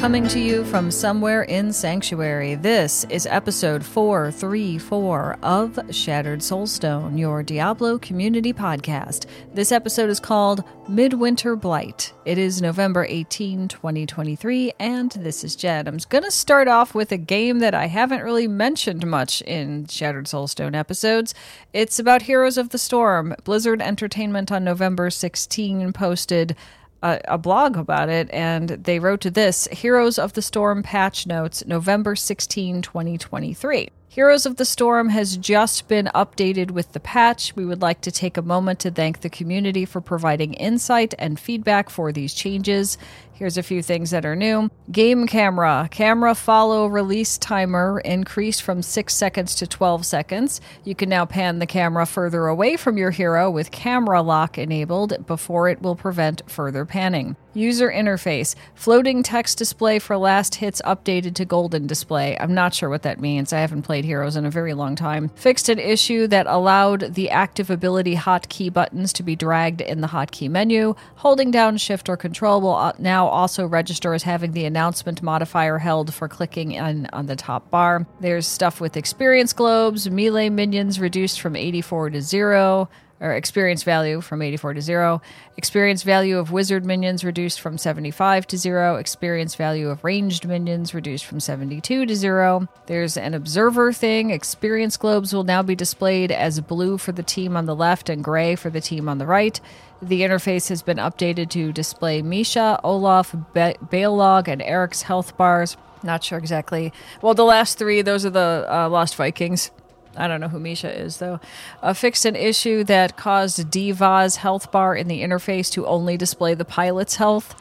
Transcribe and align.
Coming 0.00 0.26
to 0.28 0.40
you 0.40 0.64
from 0.64 0.90
somewhere 0.90 1.42
in 1.42 1.74
Sanctuary, 1.74 2.54
this 2.54 3.04
is 3.10 3.26
episode 3.26 3.84
434 3.84 5.36
of 5.42 5.78
Shattered 5.90 6.40
Soulstone, 6.40 7.18
your 7.18 7.42
Diablo 7.42 7.98
community 7.98 8.54
podcast. 8.54 9.26
This 9.52 9.70
episode 9.70 10.08
is 10.08 10.18
called 10.18 10.64
Midwinter 10.88 11.54
Blight. 11.54 12.14
It 12.24 12.38
is 12.38 12.62
November 12.62 13.04
18, 13.10 13.68
2023, 13.68 14.72
and 14.80 15.12
this 15.12 15.44
is 15.44 15.54
Jed. 15.54 15.86
I'm 15.86 15.98
going 16.08 16.24
to 16.24 16.30
start 16.30 16.66
off 16.66 16.94
with 16.94 17.12
a 17.12 17.18
game 17.18 17.58
that 17.58 17.74
I 17.74 17.84
haven't 17.84 18.22
really 18.22 18.48
mentioned 18.48 19.06
much 19.06 19.42
in 19.42 19.86
Shattered 19.86 20.24
Soulstone 20.24 20.74
episodes. 20.74 21.34
It's 21.74 21.98
about 21.98 22.22
Heroes 22.22 22.56
of 22.56 22.70
the 22.70 22.78
Storm. 22.78 23.34
Blizzard 23.44 23.82
Entertainment 23.82 24.50
on 24.50 24.64
November 24.64 25.10
16 25.10 25.92
posted 25.92 26.56
a, 27.02 27.38
blog 27.38 27.76
about 27.76 28.08
it, 28.08 28.30
and 28.30 28.68
they 28.68 28.98
wrote 28.98 29.20
to 29.22 29.30
this 29.30 29.66
Heroes 29.72 30.18
of 30.18 30.34
the 30.34 30.42
Storm 30.42 30.82
patch 30.82 31.26
notes, 31.26 31.64
November 31.66 32.14
16, 32.14 32.82
2023. 32.82 33.88
Heroes 34.12 34.44
of 34.44 34.56
the 34.56 34.64
Storm 34.64 35.10
has 35.10 35.36
just 35.36 35.86
been 35.86 36.10
updated 36.16 36.72
with 36.72 36.90
the 36.94 36.98
patch. 36.98 37.54
We 37.54 37.64
would 37.64 37.80
like 37.80 38.00
to 38.00 38.10
take 38.10 38.36
a 38.36 38.42
moment 38.42 38.80
to 38.80 38.90
thank 38.90 39.20
the 39.20 39.30
community 39.30 39.84
for 39.84 40.00
providing 40.00 40.54
insight 40.54 41.14
and 41.16 41.38
feedback 41.38 41.88
for 41.88 42.10
these 42.10 42.34
changes. 42.34 42.98
Here's 43.32 43.56
a 43.56 43.62
few 43.62 43.84
things 43.84 44.10
that 44.10 44.26
are 44.26 44.34
new. 44.34 44.68
Game 44.90 45.28
camera. 45.28 45.88
Camera 45.92 46.34
follow 46.34 46.88
release 46.88 47.38
timer 47.38 48.00
increased 48.00 48.62
from 48.62 48.82
6 48.82 49.14
seconds 49.14 49.54
to 49.54 49.66
12 49.68 50.04
seconds. 50.04 50.60
You 50.82 50.96
can 50.96 51.08
now 51.08 51.24
pan 51.24 51.60
the 51.60 51.66
camera 51.66 52.04
further 52.04 52.48
away 52.48 52.76
from 52.76 52.98
your 52.98 53.12
hero 53.12 53.48
with 53.48 53.70
camera 53.70 54.22
lock 54.22 54.58
enabled 54.58 55.24
before 55.28 55.68
it 55.68 55.82
will 55.82 55.94
prevent 55.94 56.42
further 56.50 56.84
panning. 56.84 57.36
User 57.52 57.90
interface. 57.90 58.54
Floating 58.74 59.24
text 59.24 59.58
display 59.58 59.98
for 59.98 60.16
last 60.16 60.54
hits 60.54 60.80
updated 60.84 61.34
to 61.34 61.44
golden 61.44 61.88
display. 61.88 62.38
I'm 62.38 62.54
not 62.54 62.74
sure 62.74 62.88
what 62.88 63.02
that 63.02 63.20
means. 63.20 63.52
I 63.52 63.58
haven't 63.58 63.82
played 63.82 64.04
Heroes 64.04 64.36
in 64.36 64.44
a 64.46 64.50
very 64.50 64.72
long 64.72 64.94
time. 64.94 65.30
Fixed 65.30 65.68
an 65.68 65.80
issue 65.80 66.28
that 66.28 66.46
allowed 66.46 67.14
the 67.14 67.28
active 67.30 67.68
ability 67.68 68.14
hotkey 68.14 68.72
buttons 68.72 69.12
to 69.14 69.24
be 69.24 69.34
dragged 69.34 69.80
in 69.80 70.00
the 70.00 70.06
hotkey 70.06 70.48
menu. 70.48 70.94
Holding 71.16 71.50
down 71.50 71.76
shift 71.76 72.08
or 72.08 72.16
control 72.16 72.60
will 72.60 72.76
uh, 72.76 72.92
now 72.98 73.26
also 73.26 73.66
register 73.66 74.14
as 74.14 74.22
having 74.22 74.52
the 74.52 74.64
announcement 74.64 75.20
modifier 75.20 75.78
held 75.78 76.14
for 76.14 76.28
clicking 76.28 76.72
in 76.72 77.08
on 77.12 77.26
the 77.26 77.36
top 77.36 77.68
bar. 77.68 78.06
There's 78.20 78.46
stuff 78.46 78.80
with 78.80 78.96
experience 78.96 79.52
globes, 79.52 80.08
melee 80.08 80.50
minions 80.50 81.00
reduced 81.00 81.40
from 81.40 81.56
84 81.56 82.10
to 82.10 82.22
0 82.22 82.88
or 83.20 83.32
experience 83.32 83.82
value 83.82 84.20
from 84.20 84.42
84 84.42 84.74
to 84.74 84.80
0, 84.80 85.20
experience 85.56 86.02
value 86.02 86.38
of 86.38 86.50
wizard 86.50 86.84
minions 86.84 87.22
reduced 87.22 87.60
from 87.60 87.76
75 87.76 88.46
to 88.46 88.56
0, 88.56 88.96
experience 88.96 89.54
value 89.54 89.90
of 89.90 90.02
ranged 90.02 90.46
minions 90.46 90.94
reduced 90.94 91.26
from 91.26 91.38
72 91.38 92.06
to 92.06 92.16
0. 92.16 92.66
There's 92.86 93.16
an 93.16 93.34
observer 93.34 93.92
thing. 93.92 94.30
Experience 94.30 94.96
globes 94.96 95.34
will 95.34 95.44
now 95.44 95.62
be 95.62 95.74
displayed 95.74 96.32
as 96.32 96.60
blue 96.60 96.96
for 96.96 97.12
the 97.12 97.22
team 97.22 97.56
on 97.56 97.66
the 97.66 97.76
left 97.76 98.08
and 98.08 98.24
gray 98.24 98.56
for 98.56 98.70
the 98.70 98.80
team 98.80 99.08
on 99.08 99.18
the 99.18 99.26
right. 99.26 99.60
The 100.00 100.22
interface 100.22 100.70
has 100.70 100.82
been 100.82 100.96
updated 100.96 101.50
to 101.50 101.72
display 101.72 102.22
Misha, 102.22 102.80
Olaf, 102.82 103.32
Be- 103.52 103.76
Baleog, 103.84 104.48
and 104.48 104.62
Erik's 104.62 105.02
health 105.02 105.36
bars. 105.36 105.76
Not 106.02 106.24
sure 106.24 106.38
exactly. 106.38 106.92
Well, 107.20 107.34
the 107.34 107.44
last 107.44 107.78
three, 107.78 108.00
those 108.00 108.24
are 108.24 108.30
the 108.30 108.66
uh, 108.68 108.88
Lost 108.88 109.16
Vikings. 109.16 109.70
I 110.16 110.26
don't 110.28 110.40
know 110.40 110.48
who 110.48 110.58
Misha 110.58 110.96
is, 110.96 111.18
though. 111.18 111.40
Uh, 111.82 111.92
fixed 111.92 112.24
an 112.24 112.36
issue 112.36 112.84
that 112.84 113.16
caused 113.16 113.70
D.Va's 113.70 114.36
health 114.36 114.72
bar 114.72 114.94
in 114.94 115.08
the 115.08 115.22
interface 115.22 115.70
to 115.72 115.86
only 115.86 116.16
display 116.16 116.54
the 116.54 116.64
pilot's 116.64 117.16
health. 117.16 117.54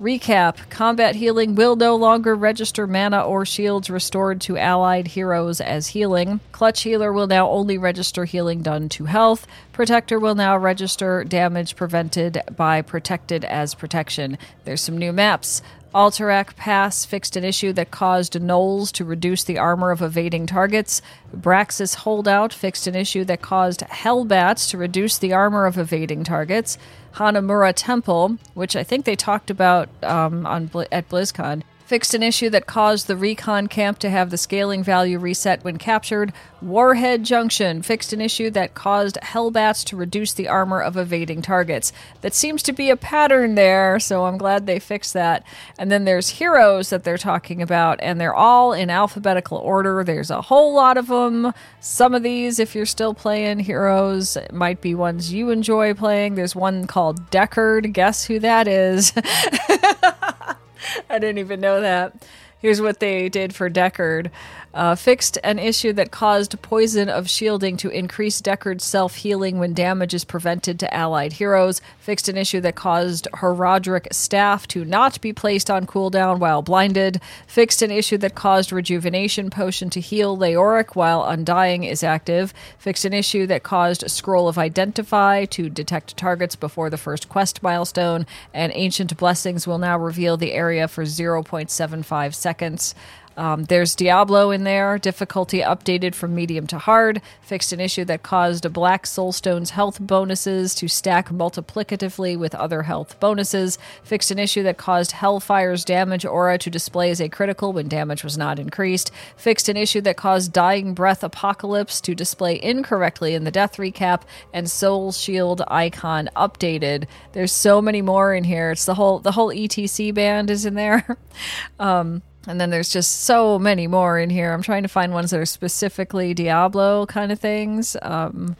Recap 0.00 0.68
Combat 0.68 1.14
healing 1.14 1.54
will 1.54 1.76
no 1.76 1.94
longer 1.94 2.34
register 2.34 2.88
mana 2.88 3.20
or 3.22 3.46
shields 3.46 3.88
restored 3.88 4.40
to 4.40 4.56
allied 4.56 5.08
heroes 5.08 5.60
as 5.60 5.88
healing. 5.88 6.40
Clutch 6.50 6.82
healer 6.82 7.12
will 7.12 7.28
now 7.28 7.48
only 7.48 7.78
register 7.78 8.24
healing 8.24 8.62
done 8.62 8.88
to 8.88 9.04
health. 9.04 9.46
Protector 9.70 10.18
will 10.18 10.34
now 10.34 10.56
register 10.56 11.22
damage 11.22 11.76
prevented 11.76 12.40
by 12.56 12.82
protected 12.82 13.44
as 13.44 13.76
protection. 13.76 14.38
There's 14.64 14.80
some 14.80 14.98
new 14.98 15.12
maps. 15.12 15.62
Alterac 15.94 16.56
Pass 16.56 17.04
fixed 17.04 17.36
an 17.36 17.44
issue 17.44 17.72
that 17.74 17.90
caused 17.90 18.32
gnolls 18.40 18.90
to 18.92 19.04
reduce 19.04 19.44
the 19.44 19.58
armor 19.58 19.90
of 19.90 20.00
evading 20.00 20.46
targets. 20.46 21.02
Braxis 21.36 21.96
Holdout 21.96 22.52
fixed 22.52 22.86
an 22.86 22.94
issue 22.94 23.24
that 23.24 23.42
caused 23.42 23.80
Hellbats 23.80 24.70
to 24.70 24.78
reduce 24.78 25.18
the 25.18 25.34
armor 25.34 25.66
of 25.66 25.76
evading 25.76 26.24
targets. 26.24 26.78
Hanamura 27.16 27.74
Temple, 27.76 28.38
which 28.54 28.74
I 28.74 28.82
think 28.82 29.04
they 29.04 29.16
talked 29.16 29.50
about 29.50 29.90
um, 30.02 30.46
on 30.46 30.70
at 30.90 31.10
BlizzCon, 31.10 31.62
fixed 31.84 32.14
an 32.14 32.22
issue 32.22 32.50
that 32.50 32.66
caused 32.66 33.06
the 33.06 33.16
recon 33.16 33.66
camp 33.66 33.98
to 33.98 34.10
have 34.10 34.30
the 34.30 34.38
scaling 34.38 34.82
value 34.82 35.18
reset 35.18 35.62
when 35.64 35.76
captured. 35.76 36.32
Warhead 36.62 37.24
Junction 37.24 37.82
fixed 37.82 38.12
an 38.12 38.20
issue 38.20 38.48
that 38.50 38.74
caused 38.74 39.18
Hellbats 39.22 39.84
to 39.86 39.96
reduce 39.96 40.32
the 40.32 40.48
armor 40.48 40.80
of 40.80 40.96
evading 40.96 41.42
targets. 41.42 41.92
That 42.20 42.34
seems 42.34 42.62
to 42.64 42.72
be 42.72 42.88
a 42.88 42.96
pattern 42.96 43.56
there, 43.56 43.98
so 43.98 44.26
I'm 44.26 44.38
glad 44.38 44.66
they 44.66 44.78
fixed 44.78 45.12
that. 45.14 45.44
And 45.78 45.90
then 45.90 46.04
there's 46.04 46.28
heroes 46.28 46.90
that 46.90 47.02
they're 47.02 47.18
talking 47.18 47.60
about, 47.60 47.98
and 48.00 48.20
they're 48.20 48.34
all 48.34 48.72
in 48.72 48.90
alphabetical 48.90 49.58
order. 49.58 50.04
There's 50.04 50.30
a 50.30 50.42
whole 50.42 50.74
lot 50.74 50.96
of 50.96 51.08
them. 51.08 51.52
Some 51.80 52.14
of 52.14 52.22
these, 52.22 52.58
if 52.58 52.74
you're 52.74 52.86
still 52.86 53.12
playing 53.12 53.58
heroes, 53.58 54.38
might 54.52 54.80
be 54.80 54.94
ones 54.94 55.32
you 55.32 55.50
enjoy 55.50 55.94
playing. 55.94 56.36
There's 56.36 56.54
one 56.54 56.86
called 56.86 57.30
Deckard. 57.30 57.92
Guess 57.92 58.24
who 58.24 58.38
that 58.38 58.68
is? 58.68 59.12
I 61.10 61.18
didn't 61.18 61.38
even 61.38 61.60
know 61.60 61.80
that. 61.80 62.14
Here's 62.58 62.80
what 62.80 63.00
they 63.00 63.28
did 63.28 63.54
for 63.54 63.68
Deckard 63.68 64.30
uh, 64.74 64.94
fixed 64.94 65.38
an 65.44 65.58
issue 65.58 65.92
that 65.92 66.10
caused 66.10 66.60
potion 66.62 67.08
of 67.08 67.28
shielding 67.28 67.76
to 67.76 67.90
increase 67.90 68.40
Deckard's 68.40 68.84
self 68.84 69.16
healing 69.16 69.58
when 69.58 69.74
damage 69.74 70.14
is 70.14 70.24
prevented 70.24 70.78
to 70.80 70.94
allied 70.94 71.34
heroes. 71.34 71.80
Fixed 71.98 72.28
an 72.28 72.36
issue 72.36 72.60
that 72.60 72.74
caused 72.74 73.28
Horadric 73.34 74.12
staff 74.12 74.66
to 74.68 74.84
not 74.84 75.20
be 75.20 75.32
placed 75.32 75.70
on 75.70 75.86
cooldown 75.86 76.38
while 76.38 76.62
blinded. 76.62 77.20
Fixed 77.46 77.82
an 77.82 77.90
issue 77.90 78.18
that 78.18 78.34
caused 78.34 78.72
rejuvenation 78.72 79.50
potion 79.50 79.90
to 79.90 80.00
heal 80.00 80.36
Leoric 80.36 80.94
while 80.94 81.24
Undying 81.24 81.84
is 81.84 82.02
active. 82.02 82.54
Fixed 82.78 83.04
an 83.04 83.12
issue 83.12 83.46
that 83.46 83.62
caused 83.62 84.10
Scroll 84.10 84.48
of 84.48 84.58
Identify 84.58 85.44
to 85.46 85.68
detect 85.68 86.16
targets 86.16 86.56
before 86.56 86.90
the 86.90 86.96
first 86.96 87.28
quest 87.28 87.62
milestone. 87.62 88.26
And 88.54 88.72
Ancient 88.74 89.16
Blessings 89.16 89.66
will 89.66 89.78
now 89.78 89.98
reveal 89.98 90.36
the 90.36 90.52
area 90.52 90.88
for 90.88 91.04
0.75 91.04 92.34
seconds. 92.34 92.94
Um, 93.36 93.64
there's 93.64 93.94
Diablo 93.94 94.50
in 94.50 94.64
there, 94.64 94.98
difficulty 94.98 95.60
updated 95.60 96.14
from 96.14 96.34
medium 96.34 96.66
to 96.68 96.78
hard, 96.78 97.22
fixed 97.40 97.72
an 97.72 97.80
issue 97.80 98.04
that 98.04 98.22
caused 98.22 98.72
Black 98.72 99.04
Soulstone's 99.06 99.70
health 99.70 100.00
bonuses 100.00 100.74
to 100.76 100.88
stack 100.88 101.30
multiplicatively 101.30 102.36
with 102.36 102.54
other 102.54 102.82
health 102.82 103.18
bonuses, 103.20 103.78
fixed 104.02 104.30
an 104.30 104.38
issue 104.38 104.62
that 104.62 104.76
caused 104.76 105.12
Hellfire's 105.12 105.84
damage 105.84 106.24
aura 106.24 106.58
to 106.58 106.70
display 106.70 107.10
as 107.10 107.20
a 107.20 107.28
critical 107.28 107.72
when 107.72 107.88
damage 107.88 108.24
was 108.24 108.36
not 108.36 108.58
increased, 108.58 109.10
fixed 109.36 109.68
an 109.68 109.76
issue 109.76 110.00
that 110.02 110.16
caused 110.16 110.52
Dying 110.52 110.94
Breath 110.94 111.24
Apocalypse 111.24 112.00
to 112.02 112.14
display 112.14 112.60
incorrectly 112.62 113.34
in 113.34 113.44
the 113.44 113.50
death 113.50 113.76
recap, 113.76 114.22
and 114.52 114.70
Soul 114.70 115.12
Shield 115.12 115.62
icon 115.68 116.28
updated. 116.36 117.06
There's 117.32 117.52
so 117.52 117.80
many 117.80 118.02
more 118.02 118.34
in 118.34 118.44
here. 118.44 118.72
It's 118.72 118.84
the 118.84 118.94
whole 118.94 119.18
the 119.18 119.32
whole 119.32 119.48
ETC 119.48 120.12
band 120.14 120.50
is 120.50 120.66
in 120.66 120.74
there. 120.74 121.16
um, 121.78 122.22
and 122.46 122.60
then 122.60 122.70
there's 122.70 122.88
just 122.90 123.22
so 123.22 123.58
many 123.58 123.86
more 123.86 124.18
in 124.18 124.30
here. 124.30 124.52
I'm 124.52 124.62
trying 124.62 124.82
to 124.82 124.88
find 124.88 125.12
ones 125.12 125.30
that 125.30 125.40
are 125.40 125.46
specifically 125.46 126.34
Diablo 126.34 127.06
kind 127.06 127.30
of 127.30 127.38
things. 127.38 127.96
Um, 128.02 128.56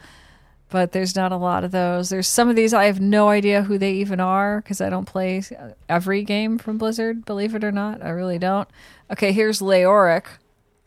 but 0.73 0.93
there's 0.93 1.15
not 1.15 1.33
a 1.33 1.37
lot 1.37 1.65
of 1.65 1.71
those. 1.71 2.09
There's 2.09 2.27
some 2.27 2.49
of 2.49 2.57
these 2.57 2.73
I 2.73 2.85
have 2.87 2.99
no 2.99 3.29
idea 3.29 3.63
who 3.63 3.77
they 3.77 3.93
even 3.93 4.21
are 4.21 4.63
because 4.63 4.81
I 4.81 4.89
don't 4.89 5.05
play 5.05 5.43
every 5.89 6.23
game 6.23 6.57
from 6.57 6.79
Blizzard, 6.79 7.27
believe 7.27 7.55
it 7.55 7.63
or 7.63 7.71
not. 7.71 8.03
I 8.03 8.09
really 8.09 8.39
don't. 8.39 8.67
Okay, 9.11 9.33
here's 9.33 9.61
Leoric. 9.61 10.25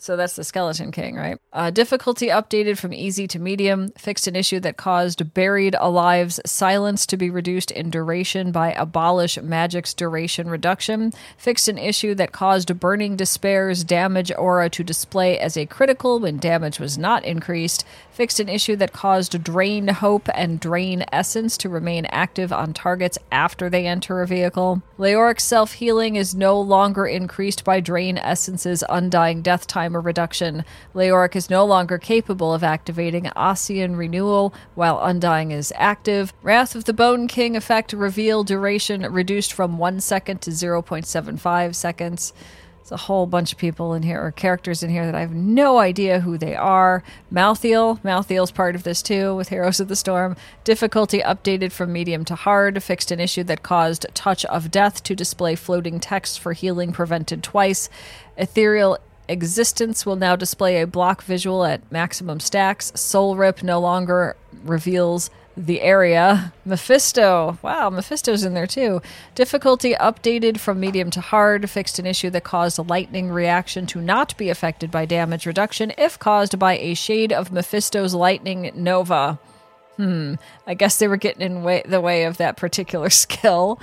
So 0.06 0.16
that's 0.16 0.36
the 0.36 0.44
Skeleton 0.44 0.92
King, 0.92 1.16
right? 1.16 1.40
Uh, 1.52 1.72
difficulty 1.72 2.28
updated 2.28 2.78
from 2.78 2.94
easy 2.94 3.28
to 3.28 3.40
medium. 3.40 3.90
Fixed 3.98 4.28
an 4.28 4.36
issue 4.36 4.60
that 4.60 4.78
caused 4.78 5.34
Buried 5.34 5.75
Alive's 5.80 6.40
silence 6.46 7.07
to 7.07 7.18
be 7.18 7.31
reduced 7.31 7.72
in 7.72 7.90
duration 7.90 8.52
by 8.52 8.74
Abolish 8.74 9.40
Magic's 9.42 9.96
duration 9.96 10.48
reduction. 10.48 11.12
Fixed 11.40 11.68
an 11.68 11.80
issue 11.80 12.13
that 12.13 12.31
caused 12.31 12.80
Burning 12.80 13.18
Despair's 13.18 13.84
damage 13.84 14.31
aura 14.38 14.69
to 14.69 14.84
display 14.84 15.40
as 15.40 15.57
a 15.57 15.66
critical 15.66 16.19
when 16.19 16.38
damage 16.38 16.80
was 16.80 17.00
not 17.00 17.25
increased. 17.25 17.84
Fixed 18.16 18.40
an 18.40 18.48
issue 18.48 18.78
that 18.78 18.94
caused 18.94 19.44
Drain 19.44 19.90
Hope 19.90 20.30
and 20.34 20.58
Drain 20.58 21.04
Essence 21.12 21.58
to 21.58 21.68
remain 21.68 22.06
active 22.06 22.54
on 22.54 22.72
targets 22.72 23.18
after 23.30 23.70
they 23.70 23.86
enter 23.86 24.22
a 24.22 24.26
vehicle. 24.26 24.82
Leoric's 24.98 25.44
self 25.44 25.74
healing 25.74 26.16
is 26.16 26.34
no 26.34 26.58
longer 26.58 27.06
increased 27.06 27.66
by 27.66 27.82
Drain 27.82 28.18
Essence's 28.18 28.86
Undying 28.88 29.42
Death 29.42 29.68
Timer 29.68 30.00
reduction. 30.00 30.64
Leoric 30.94 31.36
is 31.36 31.50
no 31.50 31.66
longer 31.66 31.98
capable 31.98 32.54
of 32.54 32.64
activating 32.64 33.26
Ossein 33.36 33.98
Renewal 33.98 34.54
while 34.76 35.04
Undying 35.04 35.52
is 35.52 35.74
active. 35.76 36.32
Wrath 36.42 36.74
of 36.74 36.86
the 36.86 36.94
Bone 36.94 37.28
King 37.28 37.58
effect 37.58 37.92
reveal 37.92 38.46
duration 38.46 39.02
reduced 39.02 39.52
from 39.52 39.78
1 39.78 40.00
second 40.00 40.42
to 40.44 40.52
0.75 40.52 41.76
seconds. 41.76 42.32
There's 42.86 43.02
a 43.02 43.06
whole 43.06 43.26
bunch 43.26 43.52
of 43.52 43.58
people 43.58 43.96
in 43.96 44.04
here, 44.04 44.24
or 44.24 44.30
characters 44.30 44.84
in 44.84 44.92
here 44.92 45.08
that 45.08 45.16
I 45.16 45.22
have 45.22 45.34
no 45.34 45.80
idea 45.80 46.20
who 46.20 46.38
they 46.38 46.54
are. 46.54 47.02
Malthael, 47.34 48.00
Malthael's 48.04 48.52
part 48.52 48.76
of 48.76 48.84
this 48.84 49.02
too, 49.02 49.36
with 49.36 49.50
Heroes 49.50 49.80
of 49.80 49.88
the 49.88 49.96
Storm. 49.96 50.36
Difficulty 50.64 51.20
updated 51.22 51.72
from 51.72 51.92
medium 51.92 52.24
to 52.26 52.36
hard. 52.36 52.84
Fixed 52.84 53.10
an 53.10 53.20
issue 53.20 53.44
that 53.46 53.64
caused 53.64 54.06
Touch 54.14 54.46
of 54.46 54.70
Death 54.70 55.02
to 55.02 55.16
display 55.16 55.56
floating 55.56 56.00
text 56.00 56.40
for 56.40 56.54
healing 56.54 56.92
prevented 56.92 57.42
twice. 57.42 57.90
Ethereal 58.38 59.00
Existence 59.28 60.06
will 60.06 60.16
now 60.16 60.36
display 60.36 60.80
a 60.80 60.86
block 60.86 61.24
visual 61.24 61.66
at 61.66 61.92
maximum 61.92 62.40
stacks. 62.40 62.92
Soul 62.94 63.36
Rip 63.36 63.64
no 63.64 63.80
longer 63.80 64.38
reveals 64.64 65.32
the 65.57 65.81
area. 65.81 66.54
Mephisto. 66.66 67.57
Wow, 67.62 67.90
Mephisto's 67.90 68.44
in 68.44 68.54
there 68.54 68.68
too. 68.68 69.02
Difficulty 69.36 69.94
updated 69.94 70.60
from 70.60 70.80
medium 70.80 71.10
to 71.12 71.22
hard. 71.22 71.69
Fixed 71.69 72.00
an 72.00 72.06
issue 72.06 72.30
that 72.31 72.44
caused 72.44 72.78
a 72.78 72.84
lightning 72.84 73.30
reaction 73.30 73.86
to 73.88 74.02
not 74.02 74.36
be 74.38 74.50
affected 74.50 74.92
by 74.92 75.06
damage 75.06 75.46
reduction 75.46 75.94
if 75.98 76.19
caused 76.19 76.60
by 76.60 76.78
a 76.78 76.94
shade 76.94 77.31
of 77.31 77.52
Mephisto's 77.52 78.13
lightning 78.13 78.72
nova. 78.75 79.40
Hmm. 79.98 80.36
I 80.68 80.74
guess 80.74 80.98
they 80.98 81.07
were 81.07 81.18
getting 81.18 81.42
in 81.42 81.63
way, 81.63 81.84
the 81.86 82.01
way 82.01 82.25
of 82.25 82.38
that 82.38 82.58
particular 82.58 83.10
skill. 83.12 83.80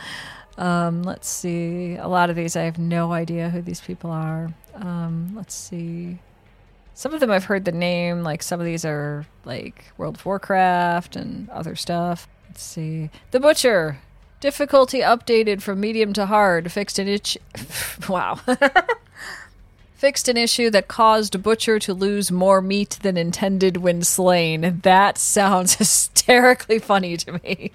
Um, 0.59 1.03
let's 1.03 1.29
see. 1.29 1.97
A 1.97 2.09
lot 2.09 2.29
of 2.29 2.37
these, 2.37 2.57
I 2.57 2.63
have 2.63 2.79
no 2.79 3.13
idea 3.13 3.49
who 3.49 3.63
these 3.63 3.81
people 3.81 4.11
are. 4.11 4.53
Um, 4.75 5.33
let's 5.35 5.55
see. 5.55 6.19
Some 6.95 7.15
of 7.15 7.21
them 7.21 7.31
I've 7.31 7.45
heard 7.45 7.65
the 7.65 7.73
name, 7.73 8.23
like 8.23 8.43
some 8.43 8.61
of 8.61 8.67
these 8.67 8.85
are 8.85 9.27
like 9.45 9.93
World 9.97 10.17
of 10.17 10.27
Warcraft 10.27 11.17
and 11.17 11.49
other 11.51 11.75
stuff. 11.75 12.29
Let's 12.49 12.63
see. 12.63 13.11
The 13.31 13.41
Butcher. 13.41 13.99
Difficulty 14.41 15.01
updated 15.01 15.63
from 15.63 15.81
medium 15.81 16.13
to 16.15 16.27
hard. 16.27 16.71
Fixed 16.71 16.99
an 16.99 17.09
itch. 17.09 17.39
wow. 18.09 18.41
Fixed 19.95 20.29
an 20.29 20.37
issue 20.37 20.69
that 20.71 20.89
caused 20.89 21.43
Butcher 21.43 21.79
to 21.79 21.95
lose 21.95 22.33
more 22.33 22.61
meat 22.61 22.99
than 23.03 23.17
intended 23.17 23.77
when 23.77 24.03
slain. 24.03 24.81
That 24.83 25.17
sounds 25.17 25.75
hysterically 25.77 26.81
funny 26.81 27.17
to 27.19 27.41
me. 27.43 27.73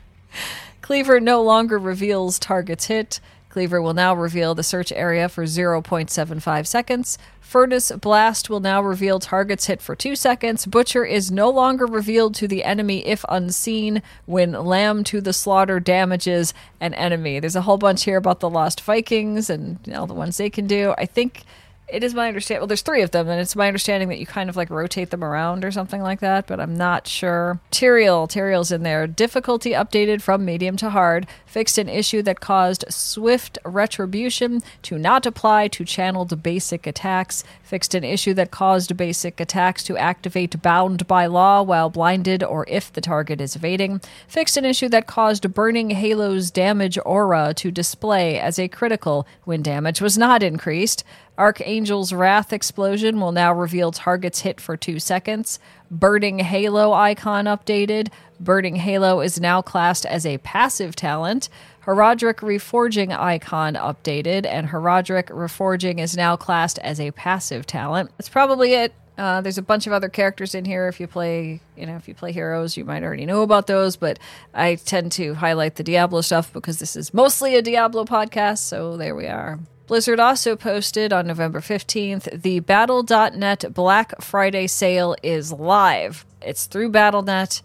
Cleaver 0.82 1.20
no 1.20 1.42
longer 1.42 1.80
reveals 1.80 2.38
targets 2.38 2.86
hit. 2.88 3.20
Cleaver 3.58 3.82
will 3.82 3.96
now 3.96 4.14
reveal 4.14 4.54
the 4.54 4.62
search 4.62 4.92
area 4.92 5.28
for 5.28 5.46
0.75 5.46 6.68
seconds. 6.68 7.18
Furnace 7.40 7.92
Blast 7.92 8.52
will 8.52 8.60
now 8.60 8.84
reveal 8.84 9.18
targets 9.18 9.66
hit 9.66 9.82
for 9.82 9.96
2 9.96 10.16
seconds. 10.16 10.68
Butcher 10.68 11.04
is 11.04 11.32
no 11.32 11.50
longer 11.50 11.88
revealed 11.88 12.36
to 12.36 12.48
the 12.48 12.64
enemy 12.64 13.04
if 13.08 13.26
unseen 13.28 14.04
when 14.28 14.52
Lamb 14.52 15.04
to 15.06 15.22
the 15.22 15.34
Slaughter 15.34 15.80
damages 15.80 16.54
an 16.80 16.94
enemy. 16.94 17.40
There's 17.40 17.56
a 17.56 17.64
whole 17.64 17.80
bunch 17.80 18.04
here 18.04 18.18
about 18.18 18.42
the 18.42 18.50
Lost 18.50 18.80
Vikings 18.82 19.50
and 19.50 19.80
all 19.92 20.06
the 20.06 20.14
ones 20.14 20.38
they 20.38 20.52
can 20.52 20.68
do. 20.68 20.94
I 21.00 21.08
think 21.08 21.42
it 21.88 22.04
is 22.04 22.14
my 22.14 22.28
understanding. 22.28 22.62
Well, 22.62 22.68
there's 22.68 22.82
three 22.82 23.02
of 23.02 23.12
them, 23.12 23.30
and 23.30 23.40
it's 23.40 23.56
my 23.56 23.68
understanding 23.68 24.10
that 24.10 24.20
you 24.20 24.26
kind 24.26 24.50
of 24.50 24.58
like 24.58 24.70
rotate 24.70 25.10
them 25.10 25.24
around 25.24 25.64
or 25.64 25.72
something 25.72 26.02
like 26.02 26.20
that, 26.20 26.46
but 26.46 26.60
I'm 26.60 26.76
not 26.76 27.08
sure. 27.08 27.60
Tyrael, 27.72 28.28
Tyrael's 28.28 28.74
in 28.74 28.84
there. 28.84 29.08
Difficulty 29.08 29.72
updated 29.72 30.22
from 30.22 30.44
medium 30.44 30.76
to 30.78 30.90
hard. 30.90 31.28
Fixed 31.46 31.78
an 31.78 31.88
issue 31.88 32.22
that 32.24 32.42
caused 32.42 32.84
swift 32.90 33.58
retribution 33.64 34.62
to 34.82 34.98
not 34.98 35.26
apply 35.26 35.70
to 35.70 35.86
channeled 35.86 36.44
basic 36.44 36.86
attacks. 36.86 37.46
Fixed 37.64 37.96
an 37.96 38.04
issue 38.04 38.34
that 38.34 38.52
caused 38.52 38.98
basic 38.98 39.40
attacks 39.40 39.82
to 39.86 39.98
activate 39.98 40.62
bound 40.62 41.08
by 41.08 41.26
law 41.26 41.62
while 41.62 41.90
blinded 41.90 42.44
or 42.44 42.66
if 42.68 42.92
the 42.92 43.02
target 43.02 43.40
is 43.40 43.56
evading. 43.56 44.02
Fixed 44.28 44.58
an 44.58 44.66
issue 44.66 44.90
that 44.90 45.08
caused 45.08 45.54
burning 45.54 45.92
halo's 45.92 46.52
damage 46.52 46.98
aura 47.06 47.54
to 47.56 47.72
display 47.72 48.38
as 48.38 48.60
a 48.60 48.68
critical 48.68 49.26
when 49.46 49.62
damage 49.62 50.02
was 50.02 50.18
not 50.18 50.44
increased. 50.44 51.06
Archangel's 51.38 52.14
Wrath 52.14 52.52
explosion 52.52 53.20
will 53.20 53.32
now 53.32 53.54
reveal 53.54 53.92
targets 53.92 54.42
hit 54.42 54.60
for 54.60 54.76
two 54.76 55.00
seconds. 55.00 55.60
Burning 55.92 56.40
Halo 56.40 56.94
icon 56.94 57.46
updated. 57.46 58.10
Burning 58.40 58.78
Halo 58.78 59.22
is 59.22 59.40
now 59.40 59.62
classed 59.62 60.06
as 60.06 60.26
a 60.26 60.40
passive 60.40 60.96
talent. 60.96 61.50
Horadric 61.86 62.40
Reforging 62.40 63.18
icon 63.18 63.76
updated, 63.76 64.46
and 64.46 64.68
Horadric 64.68 65.28
Reforging 65.28 66.00
is 66.00 66.18
now 66.18 66.36
classed 66.36 66.80
as 66.80 67.00
a 67.00 67.12
passive 67.12 67.66
talent. 67.66 68.12
That's 68.18 68.30
probably 68.30 68.74
it. 68.74 68.94
Uh, 69.18 69.42
there's 69.42 69.58
a 69.58 69.64
bunch 69.64 69.88
of 69.88 69.94
other 69.94 70.10
characters 70.10 70.54
in 70.54 70.66
here. 70.66 70.88
If 70.88 71.00
you 71.00 71.08
play, 71.08 71.62
you 71.76 71.86
know, 71.86 71.96
if 71.96 72.08
you 72.08 72.14
play 72.14 72.32
heroes, 72.32 72.78
you 72.78 72.84
might 72.84 73.04
already 73.04 73.26
know 73.26 73.42
about 73.42 73.68
those. 73.68 73.96
But 73.96 74.20
I 74.54 74.76
tend 74.76 75.12
to 75.14 75.36
highlight 75.36 75.76
the 75.76 75.84
Diablo 75.84 76.22
stuff 76.22 76.52
because 76.52 76.80
this 76.80 76.96
is 76.96 77.14
mostly 77.14 77.56
a 77.56 77.62
Diablo 77.62 78.06
podcast. 78.06 78.60
So 78.60 78.98
there 78.98 79.16
we 79.16 79.28
are. 79.28 79.60
Blizzard 79.88 80.20
also 80.20 80.58
posted 80.58 81.14
on 81.14 81.26
November 81.26 81.62
15th 81.62 82.42
the 82.42 82.60
Battle.net 82.60 83.74
Black 83.74 84.22
Friday 84.22 84.68
sale 84.68 85.16
is 85.24 85.54
live. 85.54 86.26
It's 86.42 86.66
through 86.66 86.90
Battle.net. 86.90 87.62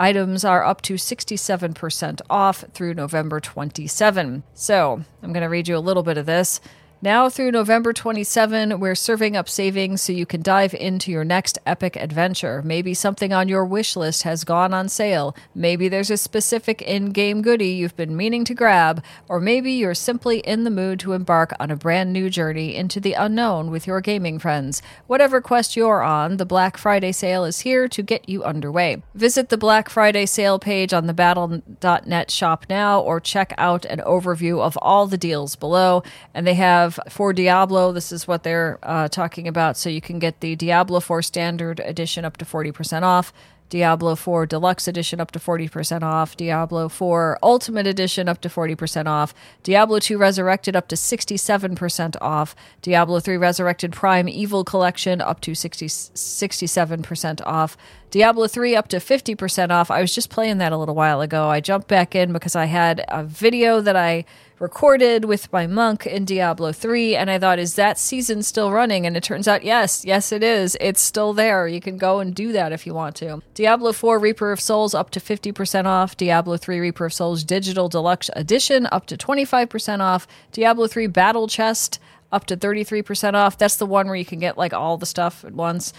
Items 0.00 0.44
are 0.44 0.64
up 0.64 0.82
to 0.82 0.94
67% 0.94 2.20
off 2.28 2.64
through 2.72 2.94
November 2.94 3.38
27. 3.38 4.42
So, 4.52 5.04
I'm 5.22 5.32
going 5.32 5.44
to 5.44 5.48
read 5.48 5.68
you 5.68 5.76
a 5.76 5.78
little 5.78 6.02
bit 6.02 6.18
of 6.18 6.26
this. 6.26 6.60
Now 7.00 7.28
through 7.28 7.52
November 7.52 7.92
27, 7.92 8.80
we're 8.80 8.96
serving 8.96 9.36
up 9.36 9.48
savings 9.48 10.02
so 10.02 10.12
you 10.12 10.26
can 10.26 10.42
dive 10.42 10.74
into 10.74 11.12
your 11.12 11.22
next 11.22 11.56
epic 11.64 11.94
adventure. 11.94 12.60
Maybe 12.60 12.92
something 12.92 13.32
on 13.32 13.46
your 13.46 13.64
wish 13.64 13.94
list 13.94 14.24
has 14.24 14.42
gone 14.42 14.74
on 14.74 14.88
sale. 14.88 15.36
Maybe 15.54 15.88
there's 15.88 16.10
a 16.10 16.16
specific 16.16 16.82
in 16.82 17.10
game 17.12 17.40
goodie 17.40 17.68
you've 17.68 17.94
been 17.94 18.16
meaning 18.16 18.44
to 18.46 18.52
grab, 18.52 19.04
or 19.28 19.38
maybe 19.38 19.70
you're 19.70 19.94
simply 19.94 20.40
in 20.40 20.64
the 20.64 20.72
mood 20.72 20.98
to 20.98 21.12
embark 21.12 21.52
on 21.60 21.70
a 21.70 21.76
brand 21.76 22.12
new 22.12 22.28
journey 22.28 22.74
into 22.74 22.98
the 22.98 23.12
unknown 23.12 23.70
with 23.70 23.86
your 23.86 24.00
gaming 24.00 24.40
friends. 24.40 24.82
Whatever 25.06 25.40
quest 25.40 25.76
you're 25.76 26.02
on, 26.02 26.36
the 26.36 26.44
Black 26.44 26.76
Friday 26.76 27.12
sale 27.12 27.44
is 27.44 27.60
here 27.60 27.86
to 27.86 28.02
get 28.02 28.28
you 28.28 28.42
underway. 28.42 29.04
Visit 29.14 29.50
the 29.50 29.56
Black 29.56 29.88
Friday 29.88 30.26
sale 30.26 30.58
page 30.58 30.92
on 30.92 31.06
the 31.06 31.14
Battle.net 31.14 32.28
shop 32.32 32.66
now, 32.68 33.00
or 33.00 33.20
check 33.20 33.54
out 33.56 33.84
an 33.84 34.00
overview 34.00 34.60
of 34.60 34.76
all 34.82 35.06
the 35.06 35.16
deals 35.16 35.54
below. 35.54 36.02
And 36.34 36.44
they 36.44 36.54
have 36.54 36.87
have 36.90 37.00
for 37.08 37.32
Diablo, 37.32 37.92
this 37.92 38.12
is 38.12 38.26
what 38.26 38.42
they're 38.42 38.78
uh, 38.82 39.08
talking 39.08 39.46
about. 39.48 39.76
So 39.76 39.88
you 39.88 40.00
can 40.00 40.18
get 40.18 40.40
the 40.40 40.56
Diablo 40.56 41.00
4 41.00 41.22
Standard 41.22 41.80
Edition 41.80 42.24
up 42.24 42.36
to 42.38 42.44
40% 42.44 43.02
off. 43.02 43.32
Diablo 43.68 44.14
4 44.14 44.46
Deluxe 44.46 44.88
Edition 44.88 45.20
up 45.20 45.30
to 45.32 45.38
40% 45.38 46.02
off, 46.02 46.36
Diablo 46.36 46.88
4 46.88 47.38
Ultimate 47.42 47.86
Edition 47.86 48.28
up 48.28 48.40
to 48.40 48.48
40% 48.48 49.06
off, 49.06 49.34
Diablo 49.62 49.98
2 49.98 50.16
Resurrected 50.16 50.74
up 50.74 50.88
to 50.88 50.96
67% 50.96 52.16
off, 52.20 52.56
Diablo 52.80 53.20
3 53.20 53.36
Resurrected 53.36 53.92
Prime 53.92 54.28
Evil 54.28 54.64
Collection 54.64 55.20
up 55.20 55.40
to 55.40 55.54
60, 55.54 55.86
67% 55.86 57.42
off, 57.44 57.76
Diablo 58.10 58.46
3 58.46 58.74
up 58.74 58.88
to 58.88 58.96
50% 58.96 59.70
off. 59.70 59.90
I 59.90 60.00
was 60.00 60.14
just 60.14 60.30
playing 60.30 60.58
that 60.58 60.72
a 60.72 60.78
little 60.78 60.94
while 60.94 61.20
ago. 61.20 61.48
I 61.48 61.60
jumped 61.60 61.88
back 61.88 62.14
in 62.14 62.32
because 62.32 62.56
I 62.56 62.64
had 62.64 63.04
a 63.08 63.22
video 63.22 63.80
that 63.80 63.96
I 63.96 64.24
recorded 64.58 65.24
with 65.24 65.52
my 65.52 65.66
monk 65.66 66.06
in 66.06 66.24
Diablo 66.24 66.72
3, 66.72 67.14
and 67.14 67.30
I 67.30 67.38
thought, 67.38 67.58
is 67.58 67.74
that 67.74 67.98
season 67.98 68.42
still 68.42 68.72
running? 68.72 69.06
And 69.06 69.16
it 69.16 69.22
turns 69.22 69.46
out, 69.46 69.62
yes, 69.62 70.04
yes, 70.04 70.32
it 70.32 70.42
is. 70.42 70.76
It's 70.80 71.00
still 71.00 71.32
there. 71.32 71.68
You 71.68 71.80
can 71.80 71.96
go 71.96 72.18
and 72.18 72.34
do 72.34 72.52
that 72.52 72.72
if 72.72 72.86
you 72.86 72.94
want 72.94 73.14
to. 73.16 73.42
Diablo 73.54 73.92
4 73.92 74.18
Reaper 74.18 74.52
of 74.52 74.60
Souls 74.60 74.94
up 74.94 75.10
to 75.10 75.20
50% 75.20 75.84
off. 75.84 76.16
Diablo 76.16 76.56
3 76.56 76.80
Reaper 76.80 77.06
of 77.06 77.12
Souls 77.12 77.44
Digital 77.44 77.88
Deluxe 77.88 78.30
Edition 78.34 78.88
up 78.90 79.06
to 79.06 79.16
25% 79.16 80.00
off. 80.00 80.26
Diablo 80.52 80.86
3 80.86 81.06
Battle 81.08 81.46
Chest 81.46 82.00
up 82.30 82.46
to 82.46 82.56
33% 82.56 83.34
off. 83.34 83.56
That's 83.58 83.76
the 83.76 83.86
one 83.86 84.06
where 84.06 84.16
you 84.16 84.24
can 84.24 84.38
get 84.38 84.58
like 84.58 84.72
all 84.72 84.98
the 84.98 85.06
stuff 85.06 85.44
at 85.44 85.52
once. 85.52 85.92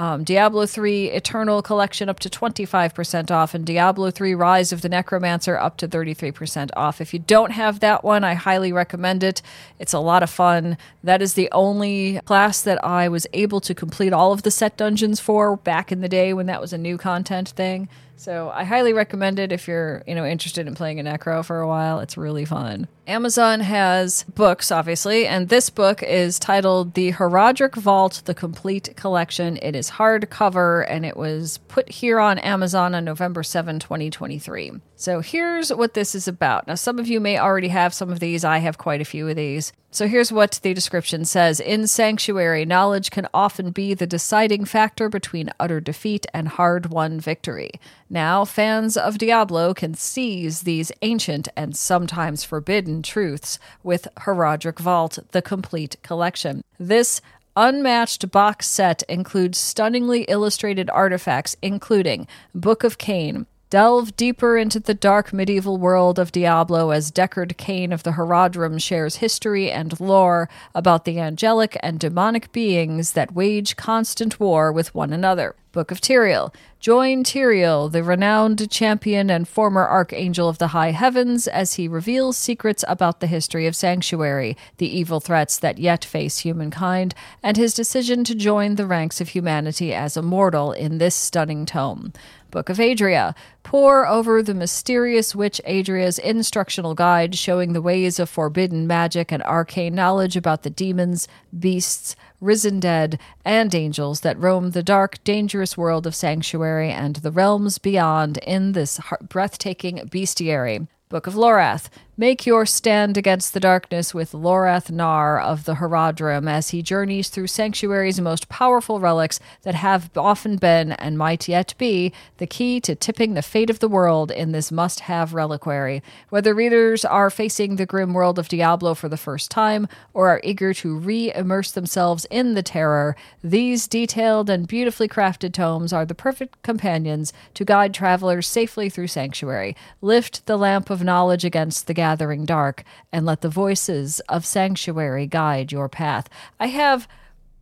Um, 0.00 0.24
Diablo 0.24 0.64
3 0.64 1.10
Eternal 1.10 1.60
Collection 1.60 2.08
up 2.08 2.18
to 2.20 2.30
25% 2.30 3.30
off, 3.30 3.52
and 3.52 3.66
Diablo 3.66 4.10
3 4.10 4.34
Rise 4.34 4.72
of 4.72 4.80
the 4.80 4.88
Necromancer 4.88 5.58
up 5.58 5.76
to 5.76 5.86
33% 5.86 6.70
off. 6.74 7.02
If 7.02 7.12
you 7.12 7.18
don't 7.18 7.50
have 7.50 7.80
that 7.80 8.02
one, 8.02 8.24
I 8.24 8.32
highly 8.32 8.72
recommend 8.72 9.22
it. 9.22 9.42
It's 9.78 9.92
a 9.92 9.98
lot 9.98 10.22
of 10.22 10.30
fun. 10.30 10.78
That 11.04 11.20
is 11.20 11.34
the 11.34 11.50
only 11.52 12.18
class 12.20 12.62
that 12.62 12.82
I 12.82 13.10
was 13.10 13.26
able 13.34 13.60
to 13.60 13.74
complete 13.74 14.14
all 14.14 14.32
of 14.32 14.42
the 14.42 14.50
set 14.50 14.78
dungeons 14.78 15.20
for 15.20 15.54
back 15.58 15.92
in 15.92 16.00
the 16.00 16.08
day 16.08 16.32
when 16.32 16.46
that 16.46 16.62
was 16.62 16.72
a 16.72 16.78
new 16.78 16.96
content 16.96 17.50
thing. 17.50 17.86
So 18.20 18.52
I 18.54 18.64
highly 18.64 18.92
recommend 18.92 19.38
it 19.38 19.50
if 19.50 19.66
you're, 19.66 20.02
you 20.06 20.14
know, 20.14 20.26
interested 20.26 20.66
in 20.66 20.74
playing 20.74 21.00
a 21.00 21.02
necro 21.02 21.42
for 21.42 21.60
a 21.60 21.66
while. 21.66 22.00
It's 22.00 22.18
really 22.18 22.44
fun. 22.44 22.86
Amazon 23.06 23.60
has 23.60 24.24
books, 24.34 24.70
obviously, 24.70 25.26
and 25.26 25.48
this 25.48 25.70
book 25.70 26.02
is 26.02 26.38
titled 26.38 26.92
The 26.92 27.12
Horadric 27.12 27.76
Vault: 27.76 28.20
The 28.26 28.34
Complete 28.34 28.94
Collection. 28.94 29.58
It 29.62 29.74
is 29.74 29.92
hardcover 29.92 30.84
and 30.86 31.06
it 31.06 31.16
was 31.16 31.60
put 31.68 31.88
here 31.88 32.20
on 32.20 32.38
Amazon 32.40 32.94
on 32.94 33.06
November 33.06 33.42
7, 33.42 33.78
2023. 33.78 34.72
So 35.00 35.20
here's 35.20 35.72
what 35.72 35.94
this 35.94 36.14
is 36.14 36.28
about. 36.28 36.66
Now, 36.66 36.74
some 36.74 36.98
of 36.98 37.08
you 37.08 37.20
may 37.20 37.38
already 37.38 37.68
have 37.68 37.94
some 37.94 38.10
of 38.10 38.20
these. 38.20 38.44
I 38.44 38.58
have 38.58 38.76
quite 38.76 39.00
a 39.00 39.06
few 39.06 39.26
of 39.30 39.36
these. 39.36 39.72
So 39.90 40.06
here's 40.06 40.30
what 40.30 40.60
the 40.62 40.74
description 40.74 41.24
says 41.24 41.58
In 41.58 41.86
Sanctuary, 41.86 42.66
knowledge 42.66 43.10
can 43.10 43.26
often 43.32 43.70
be 43.70 43.94
the 43.94 44.06
deciding 44.06 44.66
factor 44.66 45.08
between 45.08 45.54
utter 45.58 45.80
defeat 45.80 46.26
and 46.34 46.48
hard 46.48 46.90
won 46.90 47.18
victory. 47.18 47.70
Now, 48.10 48.44
fans 48.44 48.98
of 48.98 49.16
Diablo 49.16 49.72
can 49.72 49.94
seize 49.94 50.60
these 50.60 50.92
ancient 51.00 51.48
and 51.56 51.74
sometimes 51.74 52.44
forbidden 52.44 53.00
truths 53.00 53.58
with 53.82 54.06
Horadric 54.18 54.78
Vault, 54.78 55.18
the 55.30 55.40
complete 55.40 55.96
collection. 56.02 56.62
This 56.78 57.22
unmatched 57.56 58.30
box 58.30 58.68
set 58.68 59.02
includes 59.08 59.56
stunningly 59.56 60.24
illustrated 60.24 60.90
artifacts, 60.90 61.56
including 61.62 62.28
Book 62.54 62.84
of 62.84 62.98
Cain, 62.98 63.46
Delve 63.70 64.16
deeper 64.16 64.58
into 64.58 64.80
the 64.80 64.94
dark 64.94 65.32
medieval 65.32 65.76
world 65.78 66.18
of 66.18 66.32
Diablo 66.32 66.90
as 66.90 67.12
Deckard 67.12 67.56
Cain 67.56 67.92
of 67.92 68.02
the 68.02 68.10
Horadrim 68.10 68.80
shares 68.82 69.16
history 69.16 69.70
and 69.70 70.00
lore 70.00 70.48
about 70.74 71.04
the 71.04 71.20
angelic 71.20 71.76
and 71.80 72.00
demonic 72.00 72.50
beings 72.50 73.12
that 73.12 73.32
wage 73.32 73.76
constant 73.76 74.40
war 74.40 74.72
with 74.72 74.92
one 74.92 75.12
another. 75.12 75.54
Book 75.72 75.92
of 75.92 76.00
Tyrael. 76.00 76.52
Join 76.80 77.22
Tyrael, 77.22 77.92
the 77.92 78.02
renowned 78.02 78.68
champion 78.70 79.30
and 79.30 79.46
former 79.46 79.86
archangel 79.86 80.48
of 80.48 80.58
the 80.58 80.68
high 80.68 80.90
heavens, 80.90 81.46
as 81.46 81.74
he 81.74 81.86
reveals 81.86 82.36
secrets 82.36 82.84
about 82.88 83.20
the 83.20 83.28
history 83.28 83.68
of 83.68 83.76
Sanctuary, 83.76 84.56
the 84.78 84.98
evil 84.98 85.20
threats 85.20 85.60
that 85.60 85.78
yet 85.78 86.04
face 86.04 86.38
humankind, 86.38 87.14
and 87.40 87.56
his 87.56 87.72
decision 87.72 88.24
to 88.24 88.34
join 88.34 88.74
the 88.74 88.86
ranks 88.86 89.20
of 89.20 89.28
humanity 89.28 89.94
as 89.94 90.16
a 90.16 90.22
mortal 90.22 90.72
in 90.72 90.98
this 90.98 91.14
stunning 91.14 91.66
tome. 91.66 92.12
Book 92.50 92.68
of 92.68 92.80
Adria. 92.80 93.36
Pore 93.62 94.08
over 94.08 94.42
the 94.42 94.54
mysterious 94.54 95.36
witch 95.36 95.60
Adria's 95.66 96.18
instructional 96.18 96.94
guide 96.94 97.36
showing 97.36 97.74
the 97.74 97.82
ways 97.82 98.18
of 98.18 98.28
forbidden 98.28 98.88
magic 98.88 99.30
and 99.30 99.42
arcane 99.44 99.94
knowledge 99.94 100.36
about 100.36 100.64
the 100.64 100.70
demons, 100.70 101.28
beasts, 101.56 102.16
risen 102.40 102.80
dead, 102.80 103.18
and 103.44 103.74
angels 103.74 104.20
that 104.20 104.38
roam 104.38 104.70
the 104.70 104.82
dark, 104.82 105.22
dangerous 105.24 105.76
world 105.76 106.06
of 106.06 106.14
Sanctuary 106.14 106.90
and 106.90 107.16
the 107.16 107.30
realms 107.30 107.78
beyond 107.78 108.38
in 108.38 108.72
this 108.72 109.00
breathtaking 109.22 109.98
bestiary. 110.08 110.86
Book 111.08 111.26
of 111.26 111.34
Lorath. 111.34 111.88
Make 112.20 112.44
your 112.44 112.66
stand 112.66 113.16
against 113.16 113.54
the 113.54 113.60
darkness 113.60 114.12
with 114.12 114.32
Lorath 114.32 114.90
Nahr 114.90 115.40
of 115.40 115.64
the 115.64 115.76
Horadrim 115.76 116.50
as 116.50 116.68
he 116.68 116.82
journeys 116.82 117.30
through 117.30 117.46
Sanctuary's 117.46 118.20
most 118.20 118.50
powerful 118.50 119.00
relics 119.00 119.40
that 119.62 119.74
have 119.74 120.10
often 120.14 120.56
been 120.56 120.92
and 120.92 121.16
might 121.16 121.48
yet 121.48 121.72
be 121.78 122.12
the 122.36 122.46
key 122.46 122.78
to 122.82 122.94
tipping 122.94 123.32
the 123.32 123.40
fate 123.40 123.70
of 123.70 123.78
the 123.78 123.88
world 123.88 124.30
in 124.30 124.52
this 124.52 124.70
must 124.70 125.00
have 125.00 125.32
reliquary. 125.32 126.02
Whether 126.28 126.52
readers 126.52 127.06
are 127.06 127.30
facing 127.30 127.76
the 127.76 127.86
grim 127.86 128.12
world 128.12 128.38
of 128.38 128.48
Diablo 128.48 128.92
for 128.92 129.08
the 129.08 129.16
first 129.16 129.50
time 129.50 129.88
or 130.12 130.28
are 130.28 130.42
eager 130.44 130.74
to 130.74 130.98
re 130.98 131.32
immerse 131.32 131.72
themselves 131.72 132.26
in 132.26 132.52
the 132.52 132.62
terror, 132.62 133.16
these 133.42 133.88
detailed 133.88 134.50
and 134.50 134.68
beautifully 134.68 135.08
crafted 135.08 135.54
tomes 135.54 135.90
are 135.90 136.04
the 136.04 136.14
perfect 136.14 136.62
companions 136.62 137.32
to 137.54 137.64
guide 137.64 137.94
travelers 137.94 138.46
safely 138.46 138.90
through 138.90 139.06
Sanctuary. 139.06 139.74
Lift 140.02 140.44
the 140.44 140.58
lamp 140.58 140.90
of 140.90 141.02
knowledge 141.02 141.46
against 141.46 141.86
the 141.86 141.94
gathering 142.10 142.44
dark, 142.44 142.82
and 143.12 143.24
let 143.24 143.40
the 143.40 143.48
voices 143.48 144.18
of 144.28 144.44
sanctuary 144.44 145.26
guide 145.26 145.70
your 145.70 145.88
path. 145.88 146.28
I 146.58 146.66
have 146.66 147.06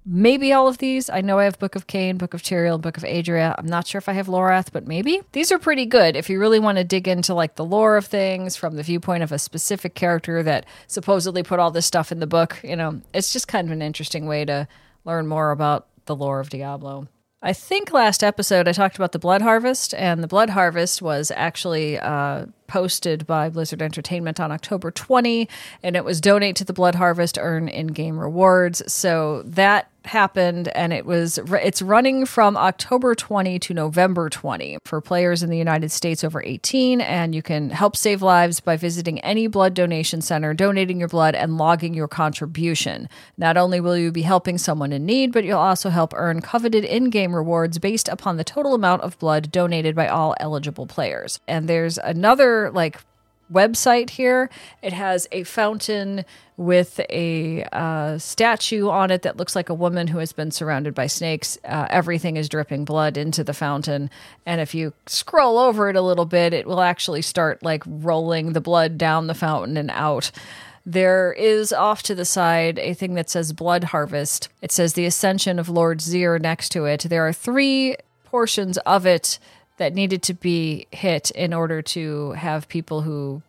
maybe 0.07 0.55
all 0.55 0.69
of 0.69 0.79
these. 0.79 1.11
I 1.11 1.21
know 1.21 1.39
I 1.39 1.45
have 1.45 1.59
Book 1.59 1.75
of 1.75 1.87
Cain, 1.87 2.17
Book 2.17 2.33
of 2.33 2.43
Tyrael, 2.43 2.81
Book 2.81 2.97
of 2.97 3.05
Adria. 3.05 3.55
I'm 3.59 3.67
not 3.67 3.87
sure 3.87 3.99
if 3.99 4.09
I 4.09 4.15
have 4.15 4.27
Lorath, 4.27 4.73
but 4.73 4.87
maybe. 4.87 5.21
These 5.33 5.53
are 5.53 5.59
pretty 5.59 5.85
good 5.85 6.17
if 6.17 6.31
you 6.31 6.41
really 6.41 6.59
want 6.59 6.79
to 6.79 6.85
dig 6.85 7.07
into 7.07 7.35
like 7.35 7.57
the 7.57 7.65
lore 7.65 7.99
of 7.99 8.07
things 8.07 8.57
from 8.57 8.77
the 8.77 8.83
viewpoint 8.83 9.23
of 9.23 9.33
a 9.33 9.39
specific 9.39 9.95
character 9.95 10.43
that 10.43 10.65
supposedly 10.87 11.43
put 11.43 11.61
all 11.61 11.71
this 11.71 11.85
stuff 11.85 12.11
in 12.11 12.21
the 12.21 12.27
book. 12.27 12.59
You 12.65 12.77
know, 12.77 13.03
it's 13.13 13.35
just 13.35 13.49
kind 13.49 13.69
of 13.69 13.73
an 13.73 13.83
interesting 13.83 14.25
way 14.25 14.47
to 14.47 14.67
learn 15.05 15.27
more 15.27 15.51
about 15.51 15.89
the 16.07 16.17
lore 16.17 16.41
of 16.41 16.49
Diablo. 16.49 17.07
I 17.43 17.53
think 17.53 17.93
last 17.93 18.25
episode 18.25 18.67
I 18.67 18.73
talked 18.73 18.97
about 18.97 19.13
the 19.13 19.19
Blood 19.19 19.43
Harvest, 19.43 19.95
and 19.95 20.25
the 20.25 20.27
Blood 20.27 20.51
Harvest 20.51 21.03
was 21.03 21.31
actually 21.37 21.99
uh, 21.99 22.47
posted 22.69 23.27
by 23.27 23.49
Blizzard 23.49 23.83
Entertainment 23.83 24.39
on 24.39 24.53
October 24.53 24.93
20, 24.93 25.49
and 25.83 25.97
it 25.97 26.05
was 26.05 26.21
donate 26.21 26.55
to 26.57 26.65
the 26.65 26.73
Blood 26.73 26.95
Harvest, 26.95 27.37
earn 27.41 27.69
in-game 27.69 28.19
rewards. 28.19 28.81
So 28.93 29.43
that 29.45 29.91
happened 30.09 30.69
and 30.69 30.93
it 30.93 31.07
was 31.07 31.39
it's 31.39 31.81
running 31.81 32.27
from 32.27 32.57
October 32.57 33.15
20 33.15 33.59
to 33.61 33.75
November 33.75 34.29
20 34.29 34.79
for 34.85 35.01
players 35.01 35.43
in 35.43 35.51
the 35.51 35.59
United 35.59 35.91
States 35.91 36.25
over 36.25 36.43
18 36.43 37.01
and 37.01 37.35
you 37.35 37.43
can 37.43 37.71
help 37.71 37.95
save 37.95 38.23
lives 38.23 38.59
by 38.59 38.77
visiting 38.77 39.21
any 39.21 39.47
blood 39.47 39.75
donation 39.75 40.21
center, 40.21 40.55
donating 40.55 40.99
your 40.99 41.09
blood 41.09 41.35
and 41.35 41.59
logging 41.59 41.95
your 41.95 42.09
contribution. 42.09 43.09
Not 43.37 43.57
only 43.57 43.81
will 43.81 43.97
you 43.97 44.11
be 44.11 44.23
helping 44.23 44.59
someone 44.59 44.93
in 44.93 45.07
need, 45.07 45.33
but 45.33 45.45
you'll 45.45 45.59
also 45.59 45.91
help 45.91 46.13
earn 46.17 46.41
coveted 46.41 46.85
in-game 46.85 47.35
rewards 47.35 47.79
based 47.79 48.09
upon 48.09 48.37
the 48.37 48.45
total 48.45 48.75
amount 48.75 49.03
of 49.03 49.19
blood 49.19 49.53
donated 49.53 49.95
by 49.95 50.09
all 50.09 50.35
eligible 50.41 50.87
players. 50.87 51.39
And 51.47 51.69
there's 51.69 51.99
another 51.99 52.58
like 52.73 53.01
website 53.53 54.11
here. 54.11 54.51
It 54.83 54.93
has 54.93 55.27
a 55.33 55.45
fountain 55.45 56.25
with 56.57 57.01
a 57.09 57.65
uh, 57.73 58.19
statue 58.19 58.89
on 58.89 59.11
it 59.11 59.23
that 59.23 59.37
looks 59.37 59.55
like 59.57 59.69
a 59.69 59.75
woman 59.75 60.09
who 60.09 60.19
has 60.19 60.33
been 60.33 60.51
surrounded 60.51 60.95
by 60.95 61.07
snakes. 61.07 61.59
Uh, 61.65 61.87
everything 61.89 62.37
is 62.37 62.49
dripping 62.49 62.85
blood 62.85 63.17
into 63.17 63.45
the 63.45 63.55
fountain. 63.55 64.11
And 64.45 64.61
if 64.61 64.75
you 64.75 64.93
scroll 65.07 65.59
over 65.59 65.89
it 65.89 65.97
a 65.97 66.03
little 66.03 66.27
bit, 66.27 66.53
it 66.53 66.67
will 66.67 66.81
actually 66.81 67.23
start 67.23 67.63
like 67.63 67.83
rolling 67.87 68.53
the 68.53 68.61
blood 68.61 68.99
down 68.99 69.29
the 69.29 69.35
fountain 69.35 69.77
and 69.77 69.91
out. 69.93 70.31
There 70.85 71.33
is 71.35 71.73
off 71.73 72.03
to 72.05 72.15
the 72.15 72.25
side 72.25 72.79
a 72.79 72.95
thing 72.95 73.15
that 73.15 73.29
says 73.29 73.53
Blood 73.53 73.85
Harvest. 73.85 74.49
It 74.63 74.73
says 74.73 74.95
the 74.95 75.05
Ascension 75.05 75.59
of 75.59 75.69
Lord 75.69 76.01
Zir 76.01 76.39
next 76.39 76.71
to 76.71 76.87
it. 76.87 77.03
There 77.03 77.27
are 77.27 77.33
three 77.33 77.97
portions 78.25 78.79
of 78.79 79.07
it 79.07 79.39
that 79.79 79.95
needed 79.95 80.23
to 80.25 80.35
be 80.35 80.87
hit 80.93 81.31
in 81.33 81.53
order 81.55 81.83
to 81.83 82.33
have 82.33 82.69
people 82.69 83.03
who 83.03 83.43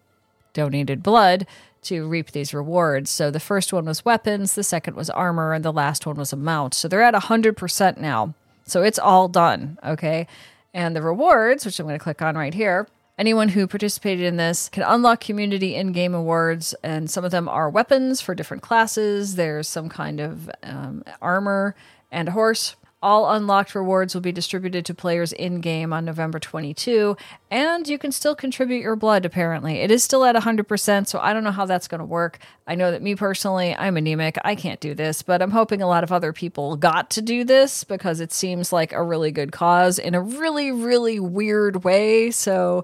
donated 0.54 1.04
blood 1.04 1.46
to 1.84 2.08
reap 2.08 2.32
these 2.32 2.54
rewards. 2.54 3.10
So 3.10 3.32
the 3.32 3.40
first 3.40 3.72
one 3.72 3.86
was 3.86 4.06
weapons, 4.06 4.56
the 4.56 4.64
second 4.64 4.96
was 4.96 5.10
armor, 5.10 5.54
and 5.54 5.64
the 5.64 5.74
last 5.74 6.06
one 6.06 6.18
was 6.18 6.34
a 6.34 6.38
mount. 6.38 6.74
So 6.74 6.88
they're 6.88 7.02
at 7.02 7.14
100% 7.14 7.98
now. 7.98 8.34
So 8.66 8.84
it's 8.84 9.00
all 9.00 9.28
done, 9.28 9.80
okay? 9.84 10.28
And 10.74 10.96
the 10.96 11.02
rewards, 11.02 11.66
which 11.66 11.80
I'm 11.80 11.86
going 11.86 11.98
to 11.98 12.04
click 12.04 12.22
on 12.22 12.36
right 12.36 12.54
here, 12.54 12.88
anyone 13.18 13.50
who 13.50 13.68
participated 13.68 14.26
in 14.26 14.38
this 14.38 14.70
can 14.70 14.84
unlock 14.84 15.22
community 15.22 15.76
in 15.76 15.92
game 15.92 16.14
awards, 16.14 16.76
and 16.84 17.10
some 17.10 17.26
of 17.26 17.32
them 17.32 17.50
are 17.50 17.70
weapons 17.70 18.22
for 18.22 18.36
different 18.36 18.62
classes. 18.62 19.36
There's 19.36 19.68
some 19.68 19.90
kind 19.90 20.20
of 20.20 20.50
um, 20.62 21.04
armor 21.22 21.76
and 22.12 22.28
a 22.28 22.32
horse 22.32 22.76
all 23.02 23.32
unlocked 23.32 23.76
rewards 23.76 24.14
will 24.14 24.22
be 24.22 24.32
distributed 24.32 24.86
to 24.86 24.94
players 24.94 25.32
in 25.34 25.62
game 25.62 25.94
on 25.94 26.06
November 26.06 26.40
22, 26.40 27.16
and 27.50 27.88
you 27.88 27.98
can 27.98 28.12
still 28.12 28.36
contribute 28.36 28.82
your 28.82 28.96
blood, 28.96 29.26
apparently. 29.26 29.80
It 29.80 29.92
is 29.92 30.04
still 30.04 30.26
at 30.26 30.36
100%, 30.36 31.08
so 31.08 31.20
I 31.20 31.34
don't 31.34 31.44
know 31.44 31.52
how 31.52 31.66
that's 31.66 31.88
going 31.88 32.00
to 32.00 32.06
work. 32.06 32.40
I 32.68 32.76
know 32.76 32.92
that 32.92 33.02
me 33.02 33.16
personally, 33.16 33.76
I'm 33.76 33.98
anemic. 33.98 34.38
I 34.44 34.56
can't 34.56 34.80
do 34.80 34.94
this, 34.94 35.22
but 35.22 35.42
I'm 35.42 35.52
hoping 35.52 35.82
a 35.82 35.88
lot 35.88 36.04
of 36.04 36.12
other 36.12 36.34
people 36.34 36.76
got 36.76 37.10
to 37.12 37.22
do 37.22 37.44
this 37.44 37.84
because 37.84 38.20
it 38.20 38.34
seems 38.34 38.74
like 38.74 38.92
a 38.92 39.04
really 39.04 39.32
good 39.32 39.52
cause 39.52 39.98
in 39.98 40.14
a 40.14 40.22
really, 40.22 40.72
really 40.72 41.20
weird 41.20 41.84
way. 41.84 42.32
So, 42.32 42.84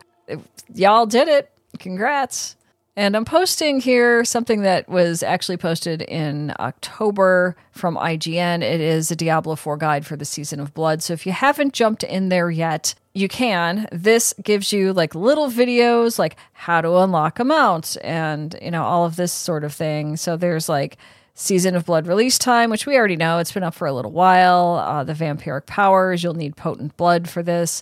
y'all 0.74 1.06
did 1.06 1.28
it. 1.28 1.52
Congrats. 1.80 2.56
And 2.98 3.18
I'm 3.18 3.26
posting 3.26 3.82
here 3.82 4.24
something 4.24 4.62
that 4.62 4.88
was 4.88 5.22
actually 5.22 5.58
posted 5.58 6.02
in 6.04 6.54
October 6.60 7.58
from 7.72 7.98
IGN. 7.98 8.62
It 8.62 8.80
is 8.80 9.12
a 9.12 9.18
Diablo 9.18 9.58
4 9.58 9.76
guide 9.76 10.06
for 10.06 10.16
the 10.16 10.24
Season 10.24 10.62
of 10.62 10.74
Blood. 10.74 11.04
So 11.04 11.12
if 11.12 11.26
you 11.26 11.34
haven't 11.34 11.74
jumped 11.74 12.04
in 12.04 12.30
there 12.30 12.50
yet, 12.50 12.96
you 13.14 13.28
can. 13.28 13.88
This 13.92 14.34
gives 14.42 14.72
you 14.72 14.94
like 14.94 15.14
little 15.14 15.50
videos 15.50 16.18
like 16.18 16.38
how 16.54 16.80
to 16.80 16.98
unlock 16.98 17.38
a 17.38 17.44
mount 17.44 17.98
and, 18.02 18.58
you 18.62 18.72
know, 18.72 18.84
all 18.84 19.06
of 19.06 19.18
this 19.18 19.34
sort 19.34 19.66
of 19.66 19.74
thing. 19.74 20.16
So 20.16 20.38
there's 20.38 20.70
like 20.70 20.98
Season 21.34 21.76
of 21.76 21.86
Blood 21.86 22.08
release 22.08 22.38
time, 22.38 22.70
which 22.70 22.86
we 22.86 22.96
already 22.96 23.18
know. 23.18 23.40
It's 23.40 23.52
been 23.52 23.64
up 23.64 23.76
for 23.76 23.88
a 23.88 23.94
little 23.94 24.12
while. 24.12 24.76
Uh, 24.76 25.04
the 25.04 25.12
vampiric 25.12 25.66
powers, 25.66 26.24
you'll 26.24 26.34
need 26.34 26.56
potent 26.56 26.96
blood 26.96 27.30
for 27.30 27.44
this 27.44 27.82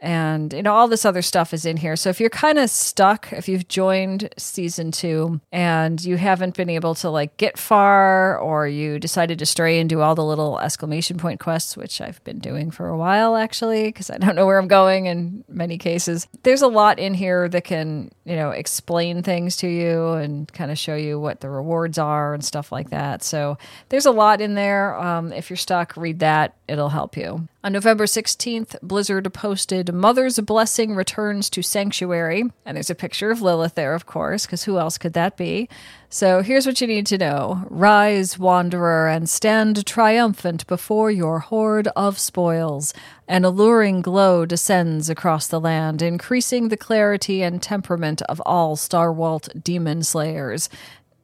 and 0.00 0.52
you 0.52 0.62
know 0.62 0.74
all 0.74 0.88
this 0.88 1.04
other 1.04 1.22
stuff 1.22 1.54
is 1.54 1.64
in 1.64 1.76
here. 1.76 1.96
So 1.96 2.10
if 2.10 2.20
you're 2.20 2.30
kind 2.30 2.58
of 2.58 2.70
stuck 2.70 3.32
if 3.32 3.48
you've 3.48 3.68
joined 3.68 4.28
season 4.36 4.92
two 4.92 5.40
and 5.52 6.02
you 6.04 6.16
haven't 6.16 6.56
been 6.56 6.70
able 6.70 6.94
to 6.96 7.10
like 7.10 7.36
get 7.36 7.58
far 7.58 8.38
or 8.38 8.68
you 8.68 8.98
decided 8.98 9.38
to 9.38 9.46
stray 9.46 9.78
and 9.80 9.88
do 9.88 10.00
all 10.00 10.14
the 10.14 10.24
little 10.24 10.58
exclamation 10.58 11.18
point 11.18 11.40
quests 11.40 11.76
which 11.76 12.00
i've 12.00 12.22
been 12.24 12.38
doing 12.38 12.70
for 12.70 12.88
a 12.88 12.96
while 12.96 13.36
actually 13.36 13.84
because 13.84 14.10
i 14.10 14.18
don't 14.18 14.36
know 14.36 14.46
where 14.46 14.58
i'm 14.58 14.68
going 14.68 15.06
in 15.06 15.44
many 15.48 15.78
cases 15.78 16.26
there's 16.42 16.62
a 16.62 16.68
lot 16.68 16.98
in 16.98 17.14
here 17.14 17.48
that 17.48 17.64
can 17.64 18.10
you 18.24 18.36
know 18.36 18.50
explain 18.50 19.22
things 19.22 19.56
to 19.56 19.68
you 19.68 20.12
and 20.12 20.52
kind 20.52 20.70
of 20.70 20.78
show 20.78 20.96
you 20.96 21.18
what 21.18 21.40
the 21.40 21.48
rewards 21.48 21.96
are 21.98 22.34
and 22.34 22.44
stuff 22.44 22.72
like 22.72 22.90
that. 22.90 23.22
So 23.22 23.56
there's 23.88 24.06
a 24.06 24.10
lot 24.10 24.40
in 24.40 24.54
there. 24.54 24.96
Um, 24.96 25.32
if 25.32 25.48
you're 25.48 25.56
stuck 25.56 25.96
read 25.96 26.18
that. 26.18 26.54
It'll 26.68 26.88
help 26.88 27.16
you 27.16 27.46
on 27.66 27.72
November 27.72 28.04
16th, 28.04 28.80
Blizzard 28.80 29.34
posted 29.34 29.92
Mother's 29.92 30.38
Blessing 30.38 30.94
returns 30.94 31.50
to 31.50 31.62
Sanctuary. 31.62 32.44
And 32.64 32.76
there's 32.76 32.90
a 32.90 32.94
picture 32.94 33.32
of 33.32 33.42
Lilith 33.42 33.74
there, 33.74 33.92
of 33.92 34.06
course, 34.06 34.46
because 34.46 34.62
who 34.62 34.78
else 34.78 34.98
could 34.98 35.14
that 35.14 35.36
be? 35.36 35.68
So 36.08 36.42
here's 36.42 36.64
what 36.64 36.80
you 36.80 36.86
need 36.86 37.08
to 37.08 37.18
know 37.18 37.66
Rise, 37.68 38.38
Wanderer, 38.38 39.08
and 39.08 39.28
stand 39.28 39.84
triumphant 39.84 40.64
before 40.68 41.10
your 41.10 41.40
hoard 41.40 41.88
of 41.96 42.20
spoils. 42.20 42.94
An 43.26 43.44
alluring 43.44 44.00
glow 44.00 44.46
descends 44.46 45.10
across 45.10 45.48
the 45.48 45.58
land, 45.58 46.02
increasing 46.02 46.68
the 46.68 46.76
clarity 46.76 47.42
and 47.42 47.60
temperament 47.60 48.22
of 48.28 48.40
all 48.46 48.76
Starwalt 48.76 49.64
demon 49.64 50.04
slayers. 50.04 50.68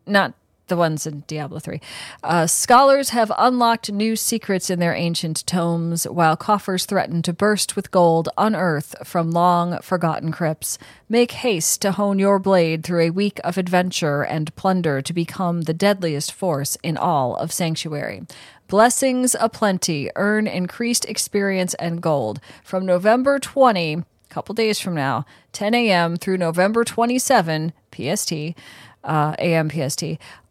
Not 0.08 0.34
the 0.72 0.76
ones 0.78 1.06
in 1.06 1.22
Diablo 1.26 1.58
3. 1.58 1.82
Uh, 2.24 2.46
scholars 2.46 3.10
have 3.10 3.30
unlocked 3.36 3.92
new 3.92 4.16
secrets 4.16 4.70
in 4.70 4.78
their 4.78 4.94
ancient 4.94 5.46
tomes, 5.46 6.04
while 6.04 6.34
coffers 6.34 6.86
threaten 6.86 7.20
to 7.20 7.34
burst 7.34 7.76
with 7.76 7.90
gold 7.90 8.30
unearthed 8.38 8.96
from 9.04 9.32
long 9.32 9.78
forgotten 9.82 10.32
crypts. 10.32 10.78
Make 11.10 11.32
haste 11.32 11.82
to 11.82 11.92
hone 11.92 12.18
your 12.18 12.38
blade 12.38 12.84
through 12.84 13.02
a 13.02 13.10
week 13.10 13.38
of 13.44 13.58
adventure 13.58 14.22
and 14.22 14.56
plunder 14.56 15.02
to 15.02 15.12
become 15.12 15.62
the 15.62 15.74
deadliest 15.74 16.32
force 16.32 16.78
in 16.82 16.96
all 16.96 17.36
of 17.36 17.52
Sanctuary. 17.52 18.22
Blessings 18.66 19.36
aplenty, 19.38 20.08
earn 20.16 20.46
increased 20.46 21.04
experience 21.04 21.74
and 21.74 22.00
gold. 22.00 22.40
From 22.64 22.86
November 22.86 23.38
20, 23.38 23.92
a 23.92 24.04
couple 24.30 24.54
days 24.54 24.80
from 24.80 24.94
now, 24.94 25.26
10 25.52 25.74
a.m. 25.74 26.16
through 26.16 26.38
November 26.38 26.82
27, 26.82 27.74
PST, 27.94 28.32
uh, 29.04 29.34
AM 29.38 29.70
PST. 29.70 30.04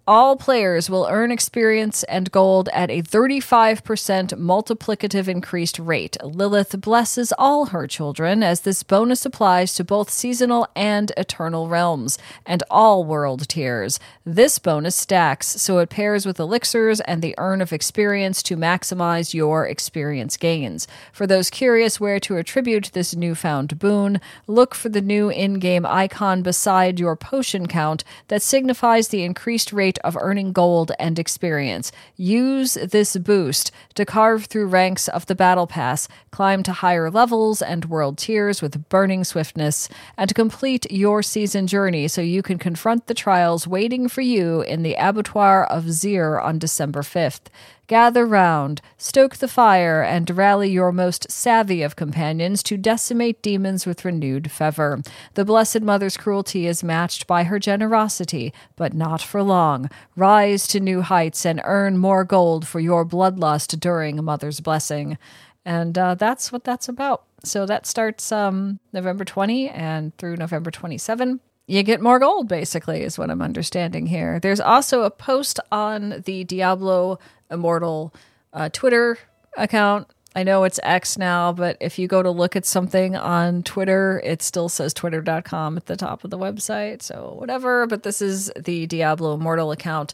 All 0.08 0.36
players 0.36 0.90
will 0.90 1.08
earn 1.08 1.32
experience 1.32 2.02
and 2.06 2.32
gold 2.32 2.70
at 2.74 2.90
a 2.90 3.04
35% 3.04 4.34
multiplicative 4.34 5.28
increased 5.28 5.78
rate. 5.78 6.18
Lilith 6.24 6.82
blesses 6.82 7.32
all 7.38 7.68
her 7.68 7.86
children, 7.86 8.42
as 8.42 8.62
this 8.62 8.82
bonus 8.82 9.28
applies 9.28 9.76
to 9.76 9.84
both 9.84 10.10
seasonal 10.10 10.68
and 10.76 11.12
eternal 11.18 11.68
realms, 11.68 12.18
and 12.48 12.64
all 12.72 13.04
world 13.04 13.48
tiers. 13.48 14.00
This 14.26 14.58
bonus 14.58 14.96
stacks, 14.96 15.46
so 15.46 15.78
it 15.78 15.92
pairs 15.92 16.26
with 16.26 16.40
elixirs 16.40 17.00
and 17.02 17.22
the 17.22 17.36
Urn 17.38 17.62
of 17.62 17.72
Experience 17.72 18.42
to 18.44 18.58
maximize 18.58 19.36
your 19.36 19.68
experience 19.68 20.36
gains. 20.36 20.88
For 21.14 21.28
those 21.28 21.52
curious 21.52 22.00
where 22.00 22.20
to 22.22 22.38
attribute 22.38 22.90
this 22.94 23.16
newfound 23.16 23.78
boon, 23.78 24.20
look 24.48 24.74
for 24.74 24.90
the 24.90 25.00
new 25.00 25.30
in 25.30 25.60
game 25.60 25.86
icon 25.86 26.42
beside 26.42 27.00
your 27.00 27.16
potion 27.16 27.68
count 27.68 28.04
that 28.30 28.42
signifies 28.42 29.10
the 29.10 29.24
increased 29.24 29.72
rate 29.72 29.91
of 30.00 30.18
earning 30.20 30.52
gold 30.52 30.92
and 31.00 31.18
experience. 31.18 31.92
Use 32.16 32.74
this 32.74 33.16
boost 33.18 33.72
to 33.96 34.06
carve 34.06 34.46
through 34.46 34.68
ranks 34.68 35.08
of 35.08 35.26
the 35.26 35.36
Battle 35.36 35.68
Pass, 35.68 36.08
climb 36.32 36.64
to 36.64 36.74
higher 36.74 37.10
levels 37.10 37.62
and 37.62 37.86
world 37.86 38.18
tiers 38.18 38.62
with 38.62 38.90
burning 38.90 39.24
swiftness, 39.24 39.90
and 40.18 40.34
complete 40.36 40.92
your 40.92 41.22
season 41.22 41.68
journey 41.68 42.08
so 42.08 42.22
you 42.22 42.42
can 42.42 42.58
confront 42.58 43.08
the 43.08 43.14
trials 43.14 43.68
waiting 43.68 44.08
for 44.08 44.22
you 44.22 44.62
in 44.62 44.84
the 44.84 44.96
Abattoir 44.96 45.66
of 45.66 45.92
Zir 45.92 46.40
on 46.40 46.60
December 46.60 47.02
5th. 47.02 47.48
Gather 47.92 48.26
round, 48.26 48.82
stoke 48.98 49.36
the 49.36 49.50
fire, 49.50 50.02
and 50.02 50.30
rally 50.30 50.72
your 50.72 50.94
most 50.94 51.30
savvy 51.30 51.82
of 51.82 51.98
companions 51.98 52.64
to 52.64 52.78
decimate 52.78 53.42
demons 53.42 53.86
with 53.86 54.06
renewed 54.06 54.50
fervor. 54.50 55.02
The 55.34 55.44
Blessed 55.44 55.82
Mother's 55.82 56.16
cruelty 56.16 56.68
is 56.68 56.86
matched 56.86 57.28
by 57.28 57.44
her 57.44 57.60
generosity, 57.60 58.54
but 58.78 58.94
not 58.94 59.22
for 59.22 59.44
long. 59.44 59.90
Rise 60.16 60.68
to 60.68 60.80
new 60.80 61.02
heights 61.02 61.46
and 61.46 61.60
earn 61.66 61.98
more 61.98 62.24
gold 62.24 62.66
for 62.66 62.80
your 62.80 63.06
bloodlust 63.06 63.78
during 63.78 64.24
Mother's 64.24 64.62
blessing. 64.62 65.18
And 65.66 65.98
uh, 65.98 66.16
that's 66.16 66.50
what 66.50 66.64
that's 66.64 66.88
about. 66.88 67.26
So 67.44 67.66
that 67.66 67.86
starts 67.86 68.32
um, 68.32 68.80
November 68.94 69.26
20 69.26 69.68
and 69.68 70.16
through 70.18 70.38
November 70.38 70.72
27 70.72 71.42
you 71.72 71.84
get 71.84 72.02
more 72.02 72.20
gold, 72.20 72.50
basically, 72.50 73.02
is 73.02 73.18
what 73.18 73.30
I'm 73.30 73.42
understanding 73.42 74.06
here. 74.08 74.42
There's 74.42 74.60
also 74.60 75.04
a 75.04 75.10
post 75.10 75.58
on 75.72 76.22
the 76.26 76.44
Diablo 76.44 77.18
Immortal 77.52 78.14
uh, 78.54 78.70
Twitter 78.70 79.18
account. 79.58 80.08
I 80.34 80.44
know 80.44 80.64
it's 80.64 80.80
X 80.82 81.18
now, 81.18 81.52
but 81.52 81.76
if 81.82 82.00
you 82.00 82.08
go 82.08 82.24
to 82.24 82.32
look 82.32 82.56
at 82.56 82.66
something 82.66 83.18
on 83.18 83.64
Twitter, 83.64 84.22
it 84.24 84.42
still 84.42 84.70
says 84.70 84.94
twitter.com 84.94 85.76
at 85.76 85.88
the 85.88 85.98
top 85.98 86.24
of 86.24 86.30
the 86.30 86.38
website. 86.38 87.02
So, 87.02 87.36
whatever. 87.38 87.86
But 87.86 88.04
this 88.04 88.22
is 88.22 88.50
the 88.58 88.88
Diablo 88.88 89.34
Immortal 89.34 89.74
account. 89.74 90.14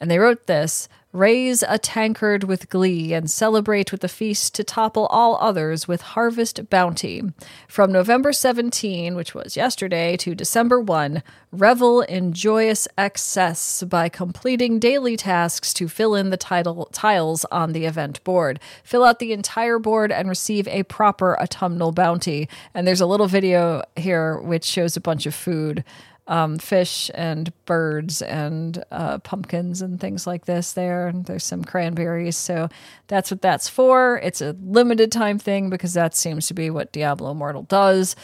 And 0.00 0.10
they 0.10 0.18
wrote 0.18 0.46
this 0.46 0.88
Raise 1.14 1.64
a 1.66 1.78
tankard 1.78 2.44
with 2.44 2.68
glee 2.68 3.14
and 3.14 3.30
celebrate 3.30 3.90
with 3.90 4.04
a 4.04 4.08
feast 4.08 4.54
to 4.54 4.62
topple 4.62 5.06
all 5.06 5.38
others 5.40 5.88
with 5.88 6.02
harvest 6.02 6.68
bounty. 6.68 7.22
From 7.66 7.90
November 7.90 8.30
17, 8.30 9.14
which 9.14 9.34
was 9.34 9.56
yesterday, 9.56 10.18
to 10.18 10.34
December 10.34 10.78
1, 10.78 11.22
revel 11.50 12.02
in 12.02 12.34
joyous 12.34 12.86
excess 12.98 13.82
by 13.84 14.10
completing 14.10 14.78
daily 14.78 15.16
tasks 15.16 15.72
to 15.72 15.88
fill 15.88 16.14
in 16.14 16.28
the 16.28 16.36
title, 16.36 16.90
tiles 16.92 17.46
on 17.46 17.72
the 17.72 17.86
event 17.86 18.22
board. 18.22 18.60
Fill 18.84 19.02
out 19.02 19.18
the 19.18 19.32
entire 19.32 19.78
board 19.78 20.12
and 20.12 20.28
receive 20.28 20.68
a 20.68 20.82
proper 20.82 21.40
autumnal 21.40 21.90
bounty. 21.90 22.50
And 22.74 22.86
there's 22.86 23.00
a 23.00 23.06
little 23.06 23.28
video 23.28 23.82
here 23.96 24.36
which 24.36 24.64
shows 24.64 24.94
a 24.94 25.00
bunch 25.00 25.24
of 25.24 25.34
food 25.34 25.84
um, 26.28 26.58
fish 26.58 27.10
and 27.14 27.52
birds 27.64 28.22
and 28.22 28.84
uh, 28.92 29.18
pumpkins 29.18 29.82
and 29.82 29.98
things 29.98 30.26
like 30.26 30.44
this 30.44 30.74
there. 30.74 31.08
And 31.08 31.24
there's 31.24 31.44
some 31.44 31.64
cranberries. 31.64 32.36
So 32.36 32.68
that's 33.08 33.30
what 33.30 33.42
that's 33.42 33.68
for. 33.68 34.20
It's 34.22 34.40
a 34.40 34.54
limited 34.62 35.10
time 35.10 35.38
thing 35.38 35.70
because 35.70 35.94
that 35.94 36.14
seems 36.14 36.46
to 36.48 36.54
be 36.54 36.70
what 36.70 36.92
Diablo 36.92 37.32
Immortal 37.32 37.62
does. 37.62 38.14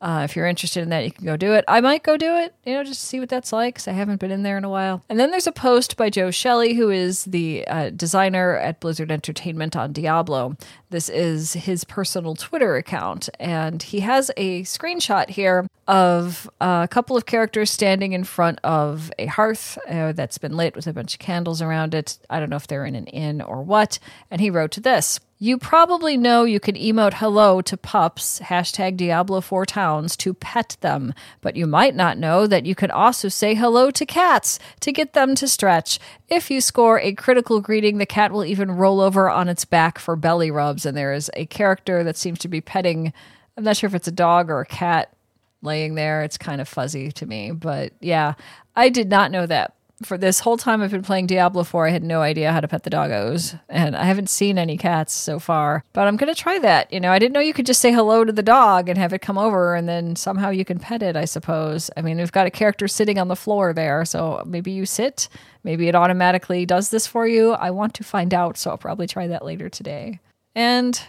Uh, 0.00 0.22
if 0.22 0.36
you're 0.36 0.46
interested 0.46 0.80
in 0.80 0.90
that, 0.90 1.04
you 1.04 1.10
can 1.10 1.24
go 1.24 1.36
do 1.36 1.54
it. 1.54 1.64
I 1.66 1.80
might 1.80 2.04
go 2.04 2.16
do 2.16 2.36
it, 2.36 2.54
you 2.64 2.72
know, 2.72 2.84
just 2.84 3.02
see 3.02 3.18
what 3.18 3.28
that's 3.28 3.52
like 3.52 3.74
because 3.74 3.88
I 3.88 3.92
haven't 3.92 4.20
been 4.20 4.30
in 4.30 4.44
there 4.44 4.56
in 4.56 4.62
a 4.62 4.68
while. 4.68 5.02
And 5.08 5.18
then 5.18 5.32
there's 5.32 5.48
a 5.48 5.52
post 5.52 5.96
by 5.96 6.08
Joe 6.08 6.28
Shely, 6.28 6.76
who 6.76 6.88
is 6.88 7.24
the 7.24 7.66
uh, 7.66 7.90
designer 7.90 8.56
at 8.56 8.78
Blizzard 8.78 9.10
Entertainment 9.10 9.74
on 9.74 9.92
Diablo. 9.92 10.56
This 10.90 11.08
is 11.08 11.54
his 11.54 11.82
personal 11.82 12.36
Twitter 12.36 12.76
account, 12.76 13.28
and 13.40 13.82
he 13.82 13.98
has 14.00 14.30
a 14.36 14.62
screenshot 14.62 15.30
here 15.30 15.66
of 15.88 16.48
a 16.60 16.86
couple 16.90 17.16
of 17.16 17.24
characters 17.24 17.70
standing 17.70 18.12
in 18.12 18.22
front 18.22 18.60
of 18.62 19.10
a 19.18 19.24
hearth 19.24 19.78
uh, 19.88 20.12
that's 20.12 20.36
been 20.36 20.54
lit 20.54 20.76
with 20.76 20.86
a 20.86 20.92
bunch 20.92 21.14
of 21.14 21.18
candles 21.18 21.62
around 21.62 21.94
it. 21.94 22.18
I 22.28 22.38
don't 22.38 22.50
know 22.50 22.56
if 22.56 22.66
they're 22.66 22.84
in 22.84 22.94
an 22.94 23.06
inn 23.06 23.40
or 23.40 23.62
what. 23.62 23.98
And 24.30 24.40
he 24.40 24.50
wrote 24.50 24.70
to 24.72 24.80
this. 24.80 25.18
You 25.40 25.56
probably 25.56 26.16
know 26.16 26.44
you 26.44 26.60
can 26.60 26.74
emote 26.74 27.14
hello 27.14 27.62
to 27.62 27.76
pups, 27.76 28.40
hashtag 28.40 28.98
Diablo4 28.98 29.66
towns, 29.66 30.16
to 30.16 30.34
pet 30.34 30.76
them, 30.80 31.14
but 31.40 31.54
you 31.54 31.66
might 31.66 31.94
not 31.94 32.18
know 32.18 32.48
that 32.48 32.66
you 32.66 32.74
can 32.74 32.90
also 32.90 33.28
say 33.28 33.54
hello 33.54 33.92
to 33.92 34.04
cats 34.04 34.58
to 34.80 34.92
get 34.92 35.12
them 35.12 35.36
to 35.36 35.46
stretch. 35.46 36.00
If 36.28 36.50
you 36.50 36.60
score 36.60 36.98
a 36.98 37.14
critical 37.14 37.60
greeting, 37.60 37.98
the 37.98 38.04
cat 38.04 38.32
will 38.32 38.44
even 38.44 38.72
roll 38.72 39.00
over 39.00 39.30
on 39.30 39.48
its 39.48 39.64
back 39.64 40.00
for 40.00 40.16
belly 40.16 40.50
rubs, 40.50 40.84
and 40.84 40.96
there 40.96 41.12
is 41.12 41.30
a 41.34 41.46
character 41.46 42.02
that 42.02 42.16
seems 42.16 42.40
to 42.40 42.48
be 42.48 42.60
petting. 42.60 43.12
I'm 43.56 43.62
not 43.62 43.76
sure 43.76 43.86
if 43.86 43.94
it's 43.94 44.08
a 44.08 44.12
dog 44.12 44.50
or 44.50 44.60
a 44.60 44.66
cat 44.66 45.14
laying 45.62 45.94
there. 45.94 46.22
It's 46.22 46.38
kind 46.38 46.60
of 46.60 46.68
fuzzy 46.68 47.10
to 47.12 47.26
me, 47.26 47.50
but 47.50 47.92
yeah, 48.00 48.34
I 48.76 48.88
did 48.88 49.08
not 49.08 49.30
know 49.30 49.46
that 49.46 49.74
for 50.02 50.16
this 50.16 50.40
whole 50.40 50.56
time 50.56 50.80
I've 50.80 50.90
been 50.90 51.02
playing 51.02 51.26
Diablo 51.26 51.64
4, 51.64 51.88
I 51.88 51.90
had 51.90 52.04
no 52.04 52.22
idea 52.22 52.52
how 52.52 52.60
to 52.60 52.68
pet 52.68 52.84
the 52.84 52.90
doggos. 52.90 53.58
And 53.68 53.96
I 53.96 54.04
haven't 54.04 54.30
seen 54.30 54.58
any 54.58 54.76
cats 54.76 55.12
so 55.12 55.38
far. 55.38 55.82
But 55.92 56.06
I'm 56.06 56.16
going 56.16 56.32
to 56.32 56.40
try 56.40 56.58
that. 56.60 56.92
You 56.92 57.00
know, 57.00 57.10
I 57.10 57.18
didn't 57.18 57.32
know 57.32 57.40
you 57.40 57.52
could 57.52 57.66
just 57.66 57.80
say 57.80 57.92
hello 57.92 58.24
to 58.24 58.32
the 58.32 58.42
dog 58.42 58.88
and 58.88 58.96
have 58.96 59.12
it 59.12 59.20
come 59.20 59.38
over 59.38 59.74
and 59.74 59.88
then 59.88 60.14
somehow 60.14 60.50
you 60.50 60.64
can 60.64 60.78
pet 60.78 61.02
it, 61.02 61.16
I 61.16 61.24
suppose. 61.24 61.90
I 61.96 62.02
mean, 62.02 62.18
we've 62.18 62.32
got 62.32 62.46
a 62.46 62.50
character 62.50 62.86
sitting 62.86 63.18
on 63.18 63.28
the 63.28 63.36
floor 63.36 63.72
there. 63.72 64.04
So 64.04 64.42
maybe 64.46 64.70
you 64.70 64.86
sit. 64.86 65.28
Maybe 65.64 65.88
it 65.88 65.94
automatically 65.94 66.64
does 66.64 66.90
this 66.90 67.06
for 67.06 67.26
you. 67.26 67.52
I 67.52 67.70
want 67.70 67.94
to 67.94 68.04
find 68.04 68.32
out. 68.32 68.56
So 68.56 68.70
I'll 68.70 68.78
probably 68.78 69.08
try 69.08 69.26
that 69.26 69.44
later 69.44 69.68
today. 69.68 70.20
And 70.54 71.00